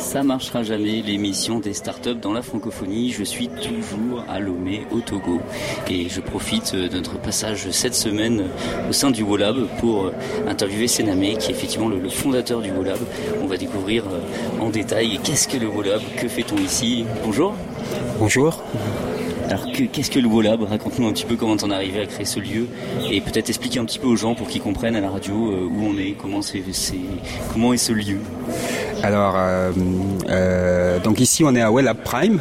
Ça 0.00 0.22
marchera 0.22 0.62
jamais, 0.62 1.02
l'émission 1.02 1.60
des 1.60 1.74
startups 1.74 2.14
dans 2.14 2.32
la 2.32 2.42
francophonie. 2.42 3.12
Je 3.12 3.22
suis 3.22 3.48
toujours 3.48 4.24
à 4.28 4.40
Lomé, 4.40 4.86
au 4.90 5.00
Togo. 5.00 5.40
Et 5.88 6.08
je 6.08 6.20
profite 6.20 6.74
de 6.74 6.88
notre 6.88 7.20
passage 7.20 7.70
cette 7.70 7.94
semaine 7.94 8.46
au 8.88 8.92
sein 8.92 9.10
du 9.10 9.22
WOLAB 9.22 9.68
pour 9.78 10.06
euh, 10.06 10.12
interviewer 10.48 10.88
Sename, 10.88 11.36
qui 11.38 11.50
est 11.50 11.54
effectivement 11.54 11.88
le, 11.88 12.08
fondateur 12.08 12.60
du 12.60 12.72
WOLAB. 12.72 12.98
On 13.42 13.46
va 13.46 13.56
découvrir 13.56 14.04
euh, 14.06 14.60
en 14.60 14.70
détail 14.70 15.20
qu'est-ce 15.22 15.46
que 15.46 15.58
le 15.58 15.68
WOLAB, 15.68 16.00
que 16.18 16.28
fait-on 16.28 16.56
ici. 16.56 17.04
Bonjour. 17.22 17.54
Bonjour. 18.18 18.64
Alors 19.50 19.66
que- 19.72 19.82
qu'est-ce 19.84 20.10
que 20.12 20.20
le 20.20 20.28
WOLAB 20.28 20.62
Raconte-nous 20.62 21.08
un 21.08 21.12
petit 21.12 21.24
peu 21.24 21.34
comment 21.34 21.56
t'en 21.56 21.70
es 21.72 21.74
arrivé 21.74 22.00
à 22.02 22.06
créer 22.06 22.24
ce 22.24 22.38
lieu 22.38 22.68
et 23.10 23.20
peut-être 23.20 23.48
expliquer 23.48 23.80
un 23.80 23.84
petit 23.84 23.98
peu 23.98 24.06
aux 24.06 24.14
gens 24.16 24.34
pour 24.36 24.46
qu'ils 24.46 24.60
comprennent 24.62 24.94
à 24.94 25.00
la 25.00 25.10
radio 25.10 25.34
euh, 25.50 25.66
où 25.68 25.86
on 25.86 25.98
est, 25.98 26.12
comment 26.12 26.40
comment 27.52 27.72
est 27.72 27.76
ce 27.76 27.92
lieu. 27.92 28.18
Alors, 29.02 29.34
euh, 29.36 29.72
euh, 30.28 30.98
donc 31.00 31.18
ici 31.20 31.42
on 31.44 31.54
est 31.56 31.60
à 31.62 31.70
Wellab 31.72 31.96
Prime. 32.04 32.38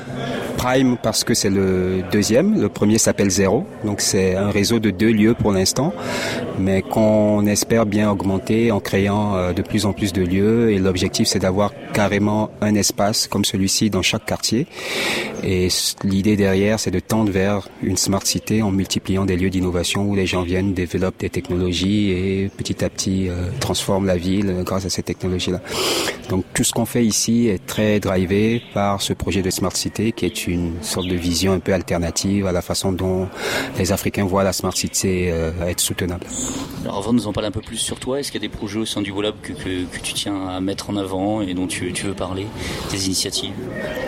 Prime 0.57 0.97
parce 1.01 1.23
que 1.23 1.33
c'est 1.33 1.49
le 1.49 2.03
deuxième. 2.11 2.61
Le 2.61 2.69
premier 2.69 2.97
s'appelle 2.97 3.29
Zéro. 3.31 3.65
Donc 3.85 4.01
c'est 4.01 4.35
un 4.35 4.49
réseau 4.51 4.79
de 4.79 4.91
deux 4.91 5.11
lieux 5.11 5.33
pour 5.33 5.51
l'instant, 5.51 5.93
mais 6.59 6.81
qu'on 6.81 7.45
espère 7.45 7.85
bien 7.85 8.11
augmenter 8.11 8.71
en 8.71 8.79
créant 8.79 9.35
euh, 9.35 9.53
de 9.53 9.61
plus 9.61 9.85
en 9.85 9.93
plus 9.93 10.13
de 10.13 10.21
lieux. 10.21 10.71
Et 10.71 10.77
l'objectif 10.77 11.27
c'est 11.27 11.39
d'avoir 11.39 11.71
carrément 11.93 12.51
un 12.61 12.75
espace 12.75 13.27
comme 13.27 13.45
celui-ci 13.45 13.89
dans 13.89 14.01
chaque 14.01 14.25
quartier. 14.25 14.67
Et 15.43 15.69
l'idée 16.03 16.35
derrière, 16.35 16.79
c'est 16.79 16.91
de 16.91 16.99
tendre 16.99 17.31
vers 17.31 17.69
une 17.81 17.97
smart 17.97 18.25
cité 18.25 18.61
en 18.61 18.71
multipliant 18.71 19.25
des 19.25 19.37
lieux 19.37 19.49
d'innovation 19.49 20.03
où 20.03 20.15
les 20.15 20.25
gens 20.25 20.43
viennent, 20.43 20.73
développent 20.73 21.19
des 21.19 21.29
technologies 21.29 22.11
et 22.11 22.51
petit 22.55 22.83
à 22.83 22.89
petit 22.89 23.29
euh, 23.29 23.47
transforment 23.59 24.05
la 24.05 24.17
ville 24.17 24.63
grâce 24.65 24.85
à 24.85 24.89
ces 24.89 25.03
technologies-là. 25.03 25.61
Donc 26.29 26.45
tout 26.53 26.63
ce 26.63 26.73
qu'on 26.73 26.85
fait 26.85 27.05
ici 27.05 27.47
est 27.47 27.65
très 27.65 27.99
drivé 27.99 28.61
par 28.73 29.01
ce 29.01 29.13
projet 29.13 29.41
de 29.41 29.49
smart 29.49 29.75
cité 29.75 30.11
qui 30.11 30.25
est 30.25 30.47
une 30.47 30.73
sorte 30.81 31.07
de 31.07 31.15
vision 31.15 31.53
un 31.53 31.59
peu 31.59 31.73
alternative 31.73 32.45
à 32.45 32.51
la 32.51 32.61
façon 32.61 32.91
dont 32.91 33.27
les 33.77 33.91
Africains 33.91 34.25
voient 34.25 34.43
la 34.43 34.53
smart 34.53 34.75
cité 34.75 35.29
euh, 35.31 35.51
être 35.67 35.79
soutenable. 35.79 36.25
Alors 36.83 36.97
avant 36.97 37.11
de 37.11 37.17
nous 37.17 37.27
en 37.27 37.33
parler 37.33 37.47
un 37.47 37.51
peu 37.51 37.61
plus 37.61 37.77
sur 37.77 37.99
toi, 37.99 38.19
est-ce 38.19 38.31
qu'il 38.31 38.41
y 38.41 38.45
a 38.45 38.47
des 38.47 38.55
projets 38.55 38.79
au 38.79 38.85
sein 38.85 39.01
du 39.01 39.11
Volab 39.11 39.35
que, 39.41 39.53
tu 40.01 40.13
tiens 40.13 40.47
à 40.47 40.61
mettre 40.61 40.89
en 40.89 40.95
avant 40.95 41.41
et 41.41 41.53
dont 41.53 41.67
tu, 41.67 41.91
veux 41.91 42.13
parler, 42.13 42.47
des 42.91 43.05
initiatives? 43.05 43.53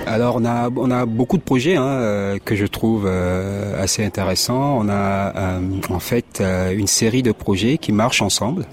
Alors 0.08 0.38
on 0.38 0.46
a 0.46 0.70
on 0.76 0.90
a 0.90 1.06
beaucoup 1.06 1.38
de 1.38 1.44
projets 1.44 1.76
hein, 1.76 1.84
euh, 1.84 2.40
que 2.44 2.56
je 2.56 2.66
trouve 2.66 3.06
euh, 3.06 3.82
assez 3.82 4.04
intéressants. 4.04 4.78
On 4.80 4.90
a 4.90 5.36
euh, 5.36 5.60
en 5.90 6.00
fait 6.00 6.42
une 6.74 6.88
série 6.88 7.24
de 7.24 7.32
projets 7.32 7.78
qui 7.78 7.92
marchent 7.92 8.22
ensemble. 8.22 8.66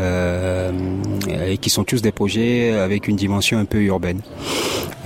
et 0.00 1.58
qui 1.58 1.70
sont 1.70 1.84
tous 1.84 2.02
des 2.02 2.12
projets 2.12 2.72
avec 2.72 3.08
une 3.08 3.16
dimension 3.16 3.58
un 3.58 3.64
peu 3.64 3.82
urbaine. 3.82 4.20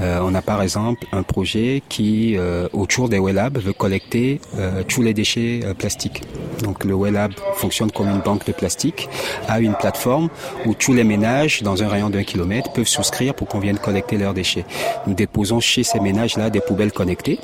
Euh, 0.00 0.20
on 0.22 0.34
a 0.34 0.42
par 0.42 0.62
exemple 0.62 1.06
un 1.12 1.22
projet 1.22 1.82
qui, 1.88 2.36
euh, 2.36 2.68
autour 2.72 3.08
des 3.08 3.18
Wellab, 3.18 3.58
veut 3.58 3.72
collecter 3.72 4.40
euh, 4.58 4.82
tous 4.86 5.02
les 5.02 5.14
déchets 5.14 5.60
plastiques. 5.78 6.22
Donc 6.62 6.84
le 6.84 6.94
Wellab 6.94 7.32
fonctionne 7.54 7.90
comme 7.90 8.08
une 8.08 8.20
banque 8.20 8.46
de 8.46 8.52
plastique, 8.52 9.08
a 9.48 9.60
une 9.60 9.74
plateforme 9.74 10.28
où 10.66 10.74
tous 10.74 10.92
les 10.92 11.04
ménages, 11.04 11.62
dans 11.62 11.82
un 11.82 11.88
rayon 11.88 12.10
d'un 12.10 12.24
kilomètre, 12.24 12.72
peuvent 12.72 12.88
souscrire 12.88 13.34
pour 13.34 13.48
qu'on 13.48 13.60
vienne 13.60 13.78
collecter 13.78 14.16
leurs 14.16 14.34
déchets. 14.34 14.64
Nous 15.06 15.14
déposons 15.14 15.60
chez 15.60 15.82
ces 15.82 16.00
ménages-là 16.00 16.50
des 16.50 16.60
poubelles 16.60 16.92
connectées 16.92 17.38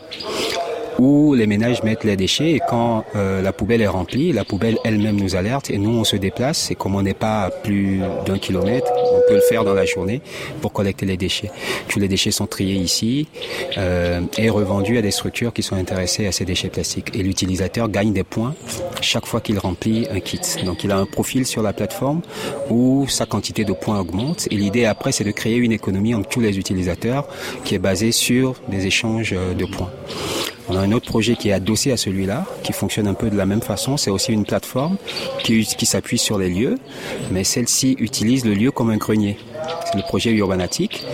où 0.98 1.34
les 1.34 1.46
ménages 1.46 1.82
mettent 1.82 2.04
les 2.04 2.16
déchets 2.16 2.52
et 2.52 2.60
quand 2.66 3.04
euh, 3.14 3.40
la 3.40 3.52
poubelle 3.52 3.80
est 3.80 3.88
remplie, 3.88 4.32
la 4.32 4.44
poubelle 4.44 4.78
elle-même 4.84 5.16
nous 5.16 5.36
alerte 5.36 5.70
et 5.70 5.78
nous 5.78 5.90
on 5.90 6.04
se 6.04 6.16
déplace 6.16 6.70
et 6.70 6.74
comme 6.74 6.94
on 6.94 7.02
n'est 7.02 7.14
pas 7.14 7.44
à 7.44 7.50
plus 7.50 8.00
d'un 8.26 8.38
kilomètre, 8.38 8.90
on 8.92 9.20
peut 9.28 9.34
le 9.34 9.40
faire 9.40 9.64
dans 9.64 9.74
la 9.74 9.84
journée 9.84 10.20
pour 10.60 10.72
collecter 10.72 11.06
les 11.06 11.16
déchets. 11.16 11.50
Tous 11.88 12.00
les 12.00 12.08
déchets 12.08 12.32
sont 12.32 12.46
triés 12.46 12.74
ici 12.74 13.28
euh, 13.76 14.20
et 14.36 14.50
revendus 14.50 14.98
à 14.98 15.02
des 15.02 15.10
structures 15.10 15.52
qui 15.52 15.62
sont 15.62 15.76
intéressées 15.76 16.26
à 16.26 16.32
ces 16.32 16.44
déchets 16.44 16.68
plastiques 16.68 17.14
et 17.14 17.22
l'utilisateur 17.22 17.88
gagne 17.88 18.12
des 18.12 18.24
points 18.24 18.54
chaque 19.00 19.26
fois 19.26 19.40
qu'il 19.40 19.58
remplit 19.58 20.06
un 20.10 20.20
kit. 20.20 20.40
Donc 20.64 20.82
il 20.82 20.90
a 20.90 20.98
un 20.98 21.06
profil 21.06 21.46
sur 21.46 21.62
la 21.62 21.72
plateforme 21.72 22.22
où 22.70 23.06
sa 23.08 23.26
quantité 23.26 23.64
de 23.64 23.72
points 23.72 24.00
augmente 24.00 24.48
et 24.50 24.56
l'idée 24.56 24.84
après 24.84 25.12
c'est 25.12 25.24
de 25.24 25.30
créer 25.30 25.56
une 25.56 25.72
économie 25.72 26.14
entre 26.14 26.28
tous 26.28 26.40
les 26.40 26.58
utilisateurs 26.58 27.28
qui 27.64 27.76
est 27.76 27.78
basée 27.78 28.12
sur 28.12 28.54
des 28.68 28.86
échanges 28.86 29.34
euh, 29.36 29.54
de 29.54 29.64
points. 29.64 29.90
On 30.70 30.76
a 30.76 30.80
un 30.80 30.92
autre 30.92 31.06
projet 31.06 31.34
qui 31.34 31.48
est 31.48 31.52
adossé 31.52 31.92
à 31.92 31.96
celui-là, 31.96 32.44
qui 32.62 32.72
fonctionne 32.72 33.06
un 33.06 33.14
peu 33.14 33.30
de 33.30 33.36
la 33.36 33.46
même 33.46 33.62
façon. 33.62 33.96
C'est 33.96 34.10
aussi 34.10 34.32
une 34.32 34.44
plateforme 34.44 34.96
qui, 35.42 35.64
s'appuie 35.64 36.18
sur 36.18 36.38
les 36.38 36.50
lieux, 36.50 36.78
mais 37.30 37.42
celle-ci 37.42 37.96
utilise 37.98 38.44
le 38.44 38.52
lieu 38.52 38.70
comme 38.70 38.90
un 38.90 38.98
grenier. 38.98 39.38
C'est 39.86 39.96
le 39.96 40.02
projet 40.02 40.30
Urbanatic. 40.32 41.04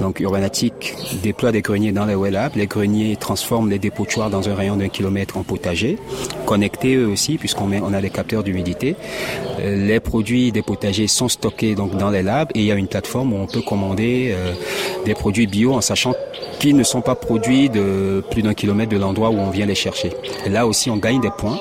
Donc 0.00 0.20
Urbanatic 0.20 0.94
déploie 1.22 1.52
des 1.52 1.60
greniers 1.60 1.92
dans 1.92 2.06
les 2.06 2.14
Wellab. 2.14 2.52
Les 2.56 2.66
greniers 2.66 3.16
transforment 3.16 3.70
les 3.70 3.78
dépotoirs 3.78 4.30
dans 4.30 4.48
un 4.48 4.54
rayon 4.54 4.76
d'un 4.76 4.88
kilomètre 4.88 5.36
en 5.36 5.42
potager, 5.42 5.98
connectés 6.46 6.96
eux 6.96 7.06
aussi, 7.06 7.36
puisqu'on 7.36 7.70
on 7.72 7.92
a 7.92 8.00
des 8.00 8.10
capteurs 8.10 8.42
d'humidité. 8.42 8.96
Euh, 9.60 9.86
Les 9.86 10.00
produits 10.00 10.52
des 10.52 10.62
potagers 10.62 11.06
sont 11.06 11.28
stockés 11.28 11.74
dans 11.74 12.10
les 12.10 12.22
labs 12.22 12.48
et 12.54 12.60
il 12.60 12.64
y 12.64 12.72
a 12.72 12.74
une 12.74 12.88
plateforme 12.88 13.32
où 13.32 13.36
on 13.36 13.46
peut 13.46 13.62
commander 13.62 14.32
euh, 14.32 14.52
des 15.04 15.14
produits 15.14 15.46
bio 15.46 15.74
en 15.74 15.80
sachant 15.80 16.14
qu'ils 16.58 16.76
ne 16.76 16.82
sont 16.82 17.00
pas 17.00 17.14
produits 17.14 17.68
de 17.68 18.22
plus 18.30 18.42
d'un 18.42 18.54
kilomètre 18.54 18.90
de 18.90 18.98
l'endroit 18.98 19.30
où 19.30 19.38
on 19.38 19.50
vient 19.50 19.66
les 19.66 19.74
chercher. 19.74 20.10
Là 20.46 20.66
aussi, 20.66 20.90
on 20.90 20.96
gagne 20.96 21.20
des 21.20 21.30
points 21.30 21.58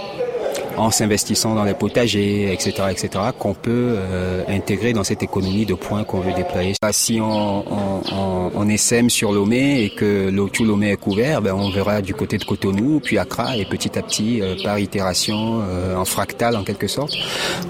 en 0.80 0.92
s'investissant 0.92 1.56
dans 1.56 1.64
les 1.64 1.74
potagers, 1.74 2.52
etc., 2.54 2.72
etc., 2.92 3.10
qu'on 3.38 3.54
peut 3.54 3.96
euh, 3.98 4.44
intégrer 4.48 4.94
dans 4.94 5.04
cette 5.04 5.22
économie 5.24 5.66
de 5.66 5.74
points 5.74 6.04
qu'on 6.04 6.20
veut 6.20 6.34
déployer. 6.34 6.74
Ah, 6.82 6.94
Si 6.94 7.20
on, 7.22 7.66
on, 7.72 8.52
on, 8.56 9.10
sur 9.10 9.32
Lomé 9.34 9.84
et 9.84 9.90
que 9.90 10.30
tout 10.48 10.64
Lomé 10.64 10.92
est 10.92 10.98
couvert, 10.98 11.42
ben 11.42 11.54
on 11.54 11.70
verra 11.70 12.02
du 12.02 12.14
côté 12.14 12.38
de 12.38 12.46
Cotonou, 12.46 13.02
puis 13.04 13.18
Accra, 13.18 13.58
et 13.58 13.66
petit 13.66 13.98
à 13.98 14.02
petit, 14.02 14.42
euh, 14.42 14.56
par 14.64 14.80
itération, 14.80 15.62
euh, 15.62 15.96
en 15.96 16.06
fractal 16.06 16.56
en 16.56 16.64
quelque 16.64 16.88
sorte, 16.88 17.14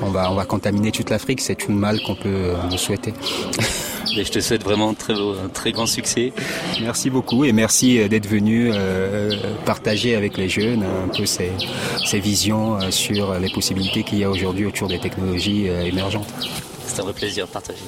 on 0.01 0.11
va, 0.11 0.31
on 0.31 0.39
contaminer 0.45 0.91
toute 0.91 1.09
l'Afrique. 1.09 1.41
C'est 1.41 1.55
tout 1.55 1.71
le 1.71 1.77
mal 1.77 1.99
qu'on 2.01 2.15
peut 2.15 2.53
souhaiter. 2.77 3.13
Et 4.17 4.23
je 4.23 4.31
te 4.31 4.39
souhaite 4.39 4.63
vraiment 4.63 4.93
très, 4.93 5.13
beau- 5.13 5.35
un 5.43 5.49
très 5.49 5.71
grand 5.71 5.85
succès. 5.85 6.33
Merci 6.81 7.09
beaucoup 7.09 7.45
et 7.45 7.51
merci 7.51 7.99
euh, 7.99 8.07
d'être 8.07 8.27
venu 8.27 8.71
euh, 8.73 9.31
partager 9.65 10.15
avec 10.15 10.37
les 10.37 10.49
jeunes 10.49 10.83
un 10.83 11.07
peu 11.15 11.25
ces, 11.25 11.51
ces 12.05 12.19
visions 12.19 12.79
euh, 12.81 12.91
sur 12.91 13.33
les 13.39 13.49
possibilités 13.49 14.03
qu'il 14.03 14.19
y 14.19 14.23
a 14.23 14.29
aujourd'hui 14.29 14.65
autour 14.65 14.87
des 14.87 14.99
technologies 14.99 15.69
euh, 15.69 15.83
émergentes. 15.83 16.27
C'est 16.85 16.99
un 17.01 17.03
vrai 17.03 17.13
plaisir 17.13 17.47
de 17.47 17.51
partager. 17.51 17.79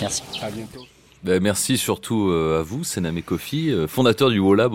Merci. 0.00 0.22
À 0.42 0.50
bientôt. 0.50 0.84
Ben, 1.24 1.42
merci 1.42 1.76
surtout 1.78 2.28
euh, 2.30 2.60
à 2.60 2.62
vous, 2.62 2.84
Sename 2.84 3.22
Kofi, 3.22 3.70
euh, 3.70 3.86
fondateur 3.88 4.30
du 4.30 4.38
WoLab 4.38 4.74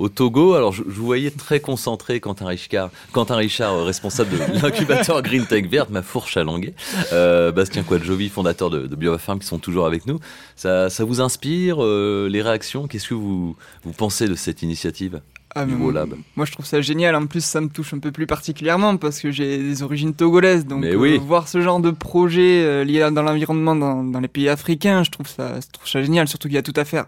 au, 0.00 0.08
Togo. 0.08 0.54
Alors, 0.54 0.72
je, 0.72 0.82
vous 0.82 1.04
voyais 1.04 1.30
très 1.30 1.60
concentré, 1.60 2.20
Quentin 2.20 2.46
Richard, 2.46 2.90
Quentin 3.12 3.36
Richard 3.36 3.74
euh, 3.74 3.84
responsable 3.84 4.30
de 4.30 4.62
l'incubateur 4.62 5.22
Green 5.22 5.46
Tech 5.46 5.66
Verte, 5.66 5.90
ma 5.90 6.02
fourche 6.02 6.36
à 6.36 6.44
languer. 6.44 6.74
Euh, 7.12 7.52
Bastien 7.52 7.82
Quadjovi, 7.82 8.28
fondateur 8.28 8.70
de, 8.70 8.86
de 8.86 8.96
BioFarm, 8.96 9.38
qui 9.38 9.46
sont 9.46 9.58
toujours 9.58 9.86
avec 9.86 10.06
nous. 10.06 10.18
Ça, 10.56 10.90
ça 10.90 11.04
vous 11.04 11.20
inspire 11.20 11.76
euh, 11.80 12.28
les 12.28 12.42
réactions? 12.42 12.86
Qu'est-ce 12.86 13.08
que 13.08 13.14
vous, 13.14 13.56
vous 13.84 13.92
pensez 13.92 14.28
de 14.28 14.34
cette 14.34 14.62
initiative 14.62 15.20
Ah, 15.54 15.64
WoLab 15.64 16.14
Moi, 16.36 16.46
je 16.46 16.52
trouve 16.52 16.66
ça 16.66 16.80
génial. 16.80 17.14
En 17.14 17.26
plus, 17.26 17.44
ça 17.44 17.60
me 17.60 17.68
touche 17.68 17.94
un 17.94 17.98
peu 17.98 18.12
plus 18.12 18.26
particulièrement 18.26 18.96
parce 18.96 19.20
que 19.20 19.30
j'ai 19.30 19.58
des 19.58 19.82
origines 19.82 20.14
togolaises. 20.14 20.66
Donc, 20.66 20.84
euh, 20.84 20.94
oui. 20.94 21.18
voir 21.18 21.48
ce 21.48 21.60
genre 21.60 21.80
de 21.80 21.90
projet 21.90 22.62
euh, 22.62 22.84
lié 22.84 23.08
dans 23.12 23.22
l'environnement 23.22 23.74
dans, 23.74 24.04
dans 24.04 24.20
les 24.20 24.28
pays 24.28 24.48
africains, 24.48 25.02
je 25.02 25.10
trouve 25.10 25.28
ça, 25.28 25.60
je 25.60 25.66
trouve 25.72 25.88
ça 25.88 26.02
génial. 26.02 26.28
Surtout 26.28 26.48
qu'il 26.48 26.56
y 26.56 26.58
a 26.58 26.62
tout 26.62 26.76
à 26.76 26.84
faire. 26.84 27.06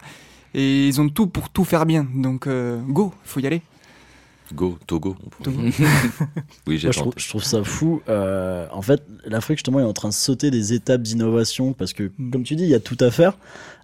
Et 0.55 0.89
ils 0.89 1.01
ont 1.01 1.09
tout 1.09 1.27
pour 1.27 1.49
tout 1.49 1.65
faire 1.65 1.87
bien. 1.87 2.07
Donc, 2.15 2.47
euh, 2.47 2.81
go, 2.81 3.13
faut 3.25 3.41
y 3.41 3.47
aller. 3.47 3.63
Go, 4.55 4.79
Togo. 4.87 5.17
oui, 6.67 6.77
j'ai 6.79 6.93
je, 6.93 6.99
trouve, 6.99 7.15
je 7.17 7.29
trouve 7.29 7.43
ça 7.43 7.65
fou. 7.65 8.03
Euh, 8.09 8.67
en 8.71 8.83
fait, 8.83 9.03
l'Afrique, 9.25 9.59
justement, 9.59 9.81
est 9.81 9.85
en 9.85 9.95
train 9.95 10.09
de 10.09 10.15
sauter 10.15 10.51
des 10.51 10.75
étapes 10.75 11.03
d'innovation 11.03 11.73
parce 11.73 11.95
que, 11.95 12.11
comme 12.31 12.43
tu 12.43 12.55
dis, 12.55 12.65
il 12.65 12.69
y 12.69 12.75
a 12.75 12.81
tout 12.81 12.99
à 13.01 13.11
faire. 13.11 13.39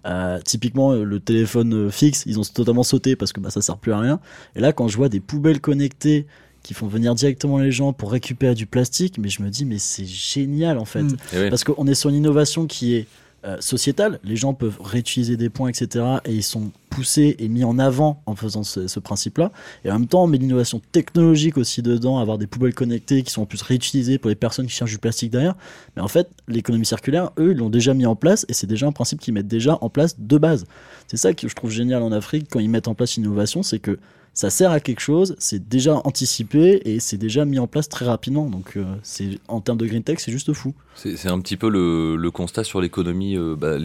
Euh, 0.05 0.39
typiquement, 0.45 0.93
le 0.93 1.19
téléphone 1.19 1.91
fixe, 1.91 2.23
ils 2.27 2.39
ont 2.39 2.43
totalement 2.43 2.83
sauté 2.83 3.15
parce 3.15 3.33
que 3.33 3.39
bah, 3.39 3.49
ça 3.49 3.61
sert 3.61 3.77
plus 3.77 3.93
à 3.93 3.99
rien. 3.99 4.19
Et 4.55 4.59
là, 4.59 4.71
quand 4.71 4.87
je 4.87 4.97
vois 4.97 5.09
des 5.09 5.19
poubelles 5.19 5.59
connectées 5.59 6.27
qui 6.61 6.73
font 6.73 6.87
venir 6.87 7.15
directement 7.15 7.57
les 7.57 7.71
gens 7.71 7.93
pour 7.93 8.11
récupérer 8.11 8.53
du 8.53 8.65
plastique, 8.65 9.17
mais 9.17 9.29
je 9.29 9.41
me 9.41 9.49
dis, 9.49 9.65
mais 9.65 9.79
c'est 9.79 10.05
génial 10.05 10.77
en 10.77 10.85
fait. 10.85 11.03
Mm. 11.03 11.17
Eh 11.33 11.41
oui. 11.43 11.49
Parce 11.49 11.63
qu'on 11.63 11.87
est 11.87 11.95
sur 11.95 12.09
une 12.09 12.17
innovation 12.17 12.67
qui 12.67 12.95
est 12.95 13.07
euh, 13.45 13.57
sociétale. 13.61 14.19
Les 14.23 14.35
gens 14.35 14.53
peuvent 14.53 14.77
réutiliser 14.81 15.37
des 15.37 15.49
points, 15.49 15.69
etc. 15.69 16.05
Et 16.25 16.33
ils 16.33 16.43
sont 16.43 16.71
poussés 16.89 17.35
et 17.39 17.47
mis 17.47 17.63
en 17.63 17.79
avant 17.79 18.21
en 18.25 18.35
faisant 18.35 18.63
ce, 18.63 18.99
principe-là. 18.99 19.51
Et 19.85 19.91
en 19.91 19.99
même 19.99 20.07
temps, 20.07 20.23
on 20.23 20.27
met 20.27 20.37
l'innovation 20.37 20.81
technologique 20.91 21.57
aussi 21.57 21.81
dedans, 21.81 22.17
avoir 22.17 22.37
des 22.37 22.47
poubelles 22.47 22.73
connectées 22.73 23.23
qui 23.23 23.31
sont 23.31 23.43
en 23.43 23.45
plus 23.45 23.61
réutilisées 23.61 24.17
pour 24.17 24.29
les 24.29 24.35
personnes 24.35 24.67
qui 24.67 24.73
cherchent 24.73 24.91
du 24.91 24.97
plastique 24.97 25.31
derrière. 25.31 25.55
Mais 25.95 26.01
en 26.01 26.07
fait, 26.07 26.29
l'économie 26.47 26.85
circulaire, 26.85 27.31
eux, 27.37 27.51
ils 27.51 27.57
l'ont 27.57 27.69
déjà 27.69 27.93
mis 27.93 28.05
en 28.05 28.15
place 28.15 28.45
et 28.49 28.53
c'est 28.53 28.67
déjà 28.67 28.87
un 28.87 28.91
principe 28.91 29.21
qu'ils 29.21 29.33
mettent 29.33 29.47
déjà 29.47 29.77
en 29.81 29.89
place 29.89 30.19
de 30.19 30.37
base. 30.37 30.65
C'est 31.07 31.17
ça 31.17 31.33
que 31.33 31.47
je 31.47 31.55
trouve 31.55 31.71
génial 31.71 32.03
en 32.03 32.11
Afrique 32.11 32.47
quand 32.49 32.59
ils 32.59 32.69
mettent 32.69 32.87
en 32.87 32.95
place 32.95 33.15
une 33.17 33.23
innovation, 33.23 33.63
c'est 33.63 33.79
que 33.79 33.99
ça 34.39 34.49
sert 34.49 34.71
à 34.71 34.79
quelque 34.79 35.01
chose, 35.01 35.35
c'est 35.37 35.67
déjà 35.67 35.99
anticipé 36.05 36.81
et 36.85 37.01
c'est 37.01 37.17
déjà 37.17 37.43
mis 37.43 37.59
en 37.59 37.67
place 37.67 37.89
très 37.89 38.05
rapidement. 38.05 38.45
Donc, 38.45 38.77
euh, 38.77 38.85
c'est 39.03 39.37
en 39.49 39.59
termes 39.59 39.77
de 39.77 39.85
green 39.85 40.01
tech, 40.01 40.19
c'est 40.19 40.31
juste 40.31 40.53
fou. 40.53 40.73
C'est 40.95 41.27
un 41.27 41.41
petit 41.41 41.57
peu 41.57 41.69
le, 41.69 42.15
le 42.15 42.31
constat 42.31 42.63
sur 42.63 42.79
l'économie, 42.79 43.35
euh, 43.35 43.57
bah, 43.57 43.75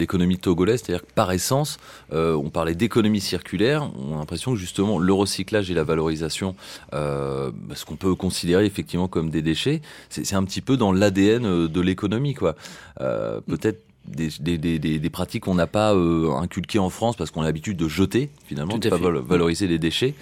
togolaise, 0.41 0.81
c'est-à-dire 0.81 1.05
que 1.05 1.11
par 1.13 1.33
essence, 1.33 1.77
euh, 2.13 2.35
on 2.35 2.49
parlait 2.49 2.73
d'économie 2.73 3.19
circulaire, 3.19 3.91
on 3.99 4.15
a 4.15 4.19
l'impression 4.19 4.53
que 4.53 4.57
justement 4.57 4.97
le 4.97 5.11
recyclage 5.11 5.69
et 5.69 5.73
la 5.73 5.83
valorisation, 5.83 6.55
bah, 6.93 7.51
ce 7.73 7.83
qu'on 7.83 7.97
peut 7.97 8.15
considérer 8.15 8.65
effectivement 8.65 9.09
comme 9.09 9.29
des 9.29 9.41
déchets, 9.41 9.81
c'est 10.09 10.35
un 10.35 10.43
petit 10.45 10.61
peu 10.61 10.77
dans 10.77 10.93
l'ADN 10.93 11.45
euh, 11.45 11.67
de 11.67 11.81
l'économie, 11.81 12.33
quoi. 12.33 12.55
Peut-être 12.97 13.84
des, 14.07 14.29
des, 14.39 14.57
des, 14.57 14.79
des, 14.79 14.99
des 14.99 15.09
pratiques 15.09 15.43
qu'on 15.43 15.55
n'a 15.55 15.67
pas 15.67 15.93
euh, 15.93 16.31
inculquées 16.31 16.79
en 16.79 16.89
France 16.89 17.15
parce 17.15 17.31
qu'on 17.31 17.41
a 17.41 17.45
l'habitude 17.45 17.77
de 17.77 17.87
jeter 17.87 18.29
finalement, 18.45 18.77
de 18.77 18.87
à 18.87 18.91
pas 18.91 18.97
valoriser 18.97 19.67
les 19.67 19.79
déchets. 19.79 20.13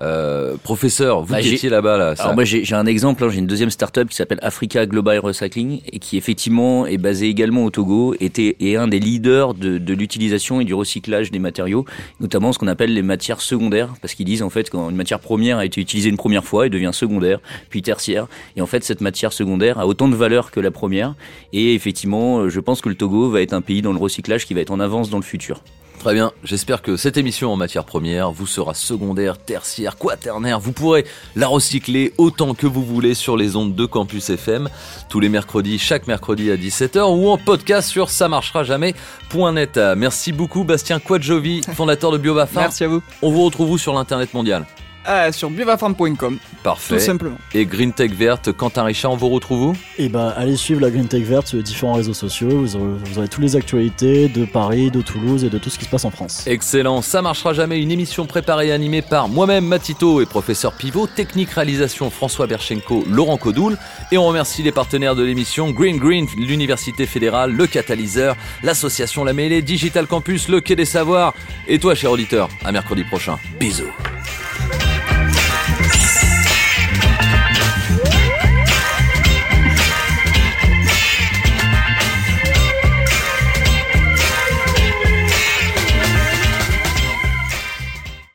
Euh, 0.00 0.56
professeur, 0.62 1.22
vous 1.22 1.32
Bah, 1.32 1.40
qui 1.40 1.54
étiez 1.54 1.70
là-bas, 1.70 1.96
là, 1.96 2.16
ça- 2.16 2.24
Alors 2.24 2.34
moi 2.34 2.44
j'ai 2.44 2.62
un 2.74 2.84
exemple, 2.84 3.24
hein, 3.24 3.28
j'ai 3.30 3.38
une 3.38 3.46
deuxième 3.46 3.70
startup 3.70 4.08
qui 4.10 4.16
s'appelle 4.16 4.38
Africa 4.42 4.84
Global 4.84 5.18
Recycling 5.20 5.80
et 5.90 5.98
qui 5.98 6.18
effectivement 6.18 6.86
est 6.86 6.98
basée 6.98 7.28
également 7.28 7.64
au 7.64 7.70
Togo, 7.70 8.14
était 8.20 8.56
est 8.60 8.76
un 8.76 8.88
des 8.88 9.00
leaders 9.00 9.54
de, 9.54 9.78
de 9.78 9.94
l'utilisation 9.94 10.60
et 10.60 10.64
du 10.64 10.74
recyclage 10.74 11.30
des 11.30 11.38
matériaux, 11.38 11.86
notamment 12.20 12.52
ce 12.52 12.58
qu'on 12.58 12.66
appelle 12.68 12.92
les 12.92 13.00
matières 13.02 13.40
secondaires, 13.40 13.94
parce 14.02 14.12
qu'ils 14.14 14.26
disent 14.26 14.42
en 14.42 14.50
fait 14.50 14.68
quand 14.68 14.90
une 14.90 14.96
matière 14.96 15.18
première 15.20 15.56
a 15.58 15.64
été 15.64 15.80
utilisée 15.80 16.10
une 16.10 16.18
première 16.18 16.44
fois, 16.44 16.66
elle 16.66 16.70
devient 16.72 16.90
secondaire, 16.92 17.40
puis 17.70 17.80
tertiaire, 17.80 18.26
et 18.56 18.60
en 18.60 18.66
fait 18.66 18.84
cette 18.84 19.00
matière 19.00 19.32
secondaire 19.32 19.78
a 19.78 19.86
autant 19.86 20.08
de 20.08 20.16
valeur 20.16 20.50
que 20.50 20.60
la 20.60 20.70
première, 20.70 21.14
et 21.54 21.74
effectivement 21.74 22.40
euh, 22.40 22.48
je 22.50 22.60
pense 22.60 22.82
que 22.82 22.90
le 22.90 22.96
Togo 22.96 23.30
va 23.30 23.40
être 23.40 23.54
un 23.54 23.62
pays 23.62 23.80
dans 23.80 23.92
le 23.94 23.98
recyclage 23.98 24.44
qui 24.46 24.52
va 24.52 24.60
être 24.60 24.70
en 24.72 24.80
avance 24.80 25.08
dans 25.08 25.16
le 25.18 25.22
futur. 25.22 25.62
Très 25.98 26.14
bien, 26.14 26.32
j'espère 26.44 26.82
que 26.82 26.96
cette 26.96 27.16
émission 27.16 27.52
en 27.52 27.56
matière 27.56 27.84
première 27.84 28.30
vous 28.30 28.46
sera 28.46 28.74
secondaire, 28.74 29.38
tertiaire, 29.38 29.96
quaternaire. 29.96 30.60
Vous 30.60 30.72
pourrez 30.72 31.04
la 31.34 31.48
recycler 31.48 32.12
autant 32.16 32.54
que 32.54 32.66
vous 32.66 32.84
voulez 32.84 33.14
sur 33.14 33.36
les 33.36 33.56
ondes 33.56 33.74
de 33.74 33.86
Campus 33.86 34.30
FM, 34.30 34.68
tous 35.08 35.20
les 35.20 35.28
mercredis, 35.28 35.78
chaque 35.78 36.06
mercredi 36.06 36.50
à 36.50 36.56
17h 36.56 37.00
ou 37.12 37.28
en 37.28 37.38
podcast 37.38 37.88
sur 37.88 38.10
ça 38.10 38.28
marchera 38.28 38.62
jamais.net. 38.62 39.80
Merci 39.96 40.32
beaucoup 40.32 40.64
Bastien 40.64 41.00
Quadjovi, 41.00 41.62
fondateur 41.74 42.12
de 42.12 42.18
BioVafarm. 42.18 42.66
Merci 42.66 42.84
à 42.84 42.88
vous. 42.88 43.02
On 43.22 43.30
vous 43.32 43.44
retrouve 43.44 43.72
où 43.72 43.78
sur 43.78 43.94
l'internet 43.94 44.32
mondial 44.32 44.64
Ah, 45.06 45.30
sur 45.30 45.50
biovafarm.com. 45.50 46.38
Parfait. 46.62 46.96
Tout 46.96 47.00
simplement. 47.00 47.36
Et 47.54 47.64
Green 47.64 47.92
Tech 47.92 48.10
Verte, 48.10 48.52
Quentin 48.52 48.82
Richard, 48.82 49.12
on 49.12 49.16
vous 49.16 49.28
retrouve 49.28 49.62
où? 49.68 49.76
Et 49.98 50.08
bah, 50.08 50.34
allez 50.36 50.56
suivre 50.56 50.80
la 50.80 50.90
Green 50.90 51.06
Tech 51.06 51.22
Verte 51.22 51.46
sur 51.46 51.58
les 51.58 51.62
différents 51.62 51.94
réseaux 51.94 52.14
sociaux. 52.14 52.48
Vous 52.50 52.76
aurez, 52.76 52.98
vous 53.04 53.18
aurez 53.18 53.28
toutes 53.28 53.44
les 53.44 53.54
actualités 53.54 54.28
de 54.28 54.44
Paris, 54.44 54.90
de 54.90 55.00
Toulouse 55.00 55.44
et 55.44 55.50
de 55.50 55.58
tout 55.58 55.70
ce 55.70 55.78
qui 55.78 55.84
se 55.84 55.90
passe 55.90 56.04
en 56.04 56.10
France. 56.10 56.44
Excellent, 56.46 57.02
ça 57.02 57.22
marchera 57.22 57.52
jamais. 57.52 57.80
Une 57.80 57.92
émission 57.92 58.26
préparée 58.26 58.68
et 58.68 58.72
animée 58.72 59.02
par 59.02 59.28
moi-même, 59.28 59.64
Matito 59.64 60.20
et 60.20 60.26
professeur 60.26 60.72
Pivot. 60.72 61.06
Technique 61.06 61.50
réalisation 61.50 62.10
François 62.10 62.46
Berchenko, 62.46 63.04
Laurent 63.08 63.36
Codoul. 63.36 63.78
Et 64.10 64.18
on 64.18 64.26
remercie 64.26 64.62
les 64.62 64.72
partenaires 64.72 65.14
de 65.14 65.22
l'émission 65.22 65.70
Green 65.70 65.98
Green, 65.98 66.26
l'Université 66.36 67.06
fédérale, 67.06 67.52
le 67.52 67.66
Catalyseur, 67.66 68.36
l'association 68.62 69.24
La 69.24 69.32
Mêlée, 69.32 69.62
Digital 69.62 70.06
Campus, 70.06 70.48
le 70.48 70.60
Quai 70.60 70.74
des 70.74 70.84
Savoirs. 70.84 71.32
Et 71.68 71.78
toi, 71.78 71.94
cher 71.94 72.10
auditeur, 72.10 72.48
à 72.64 72.72
mercredi 72.72 73.04
prochain. 73.04 73.38
Bisous. 73.60 73.84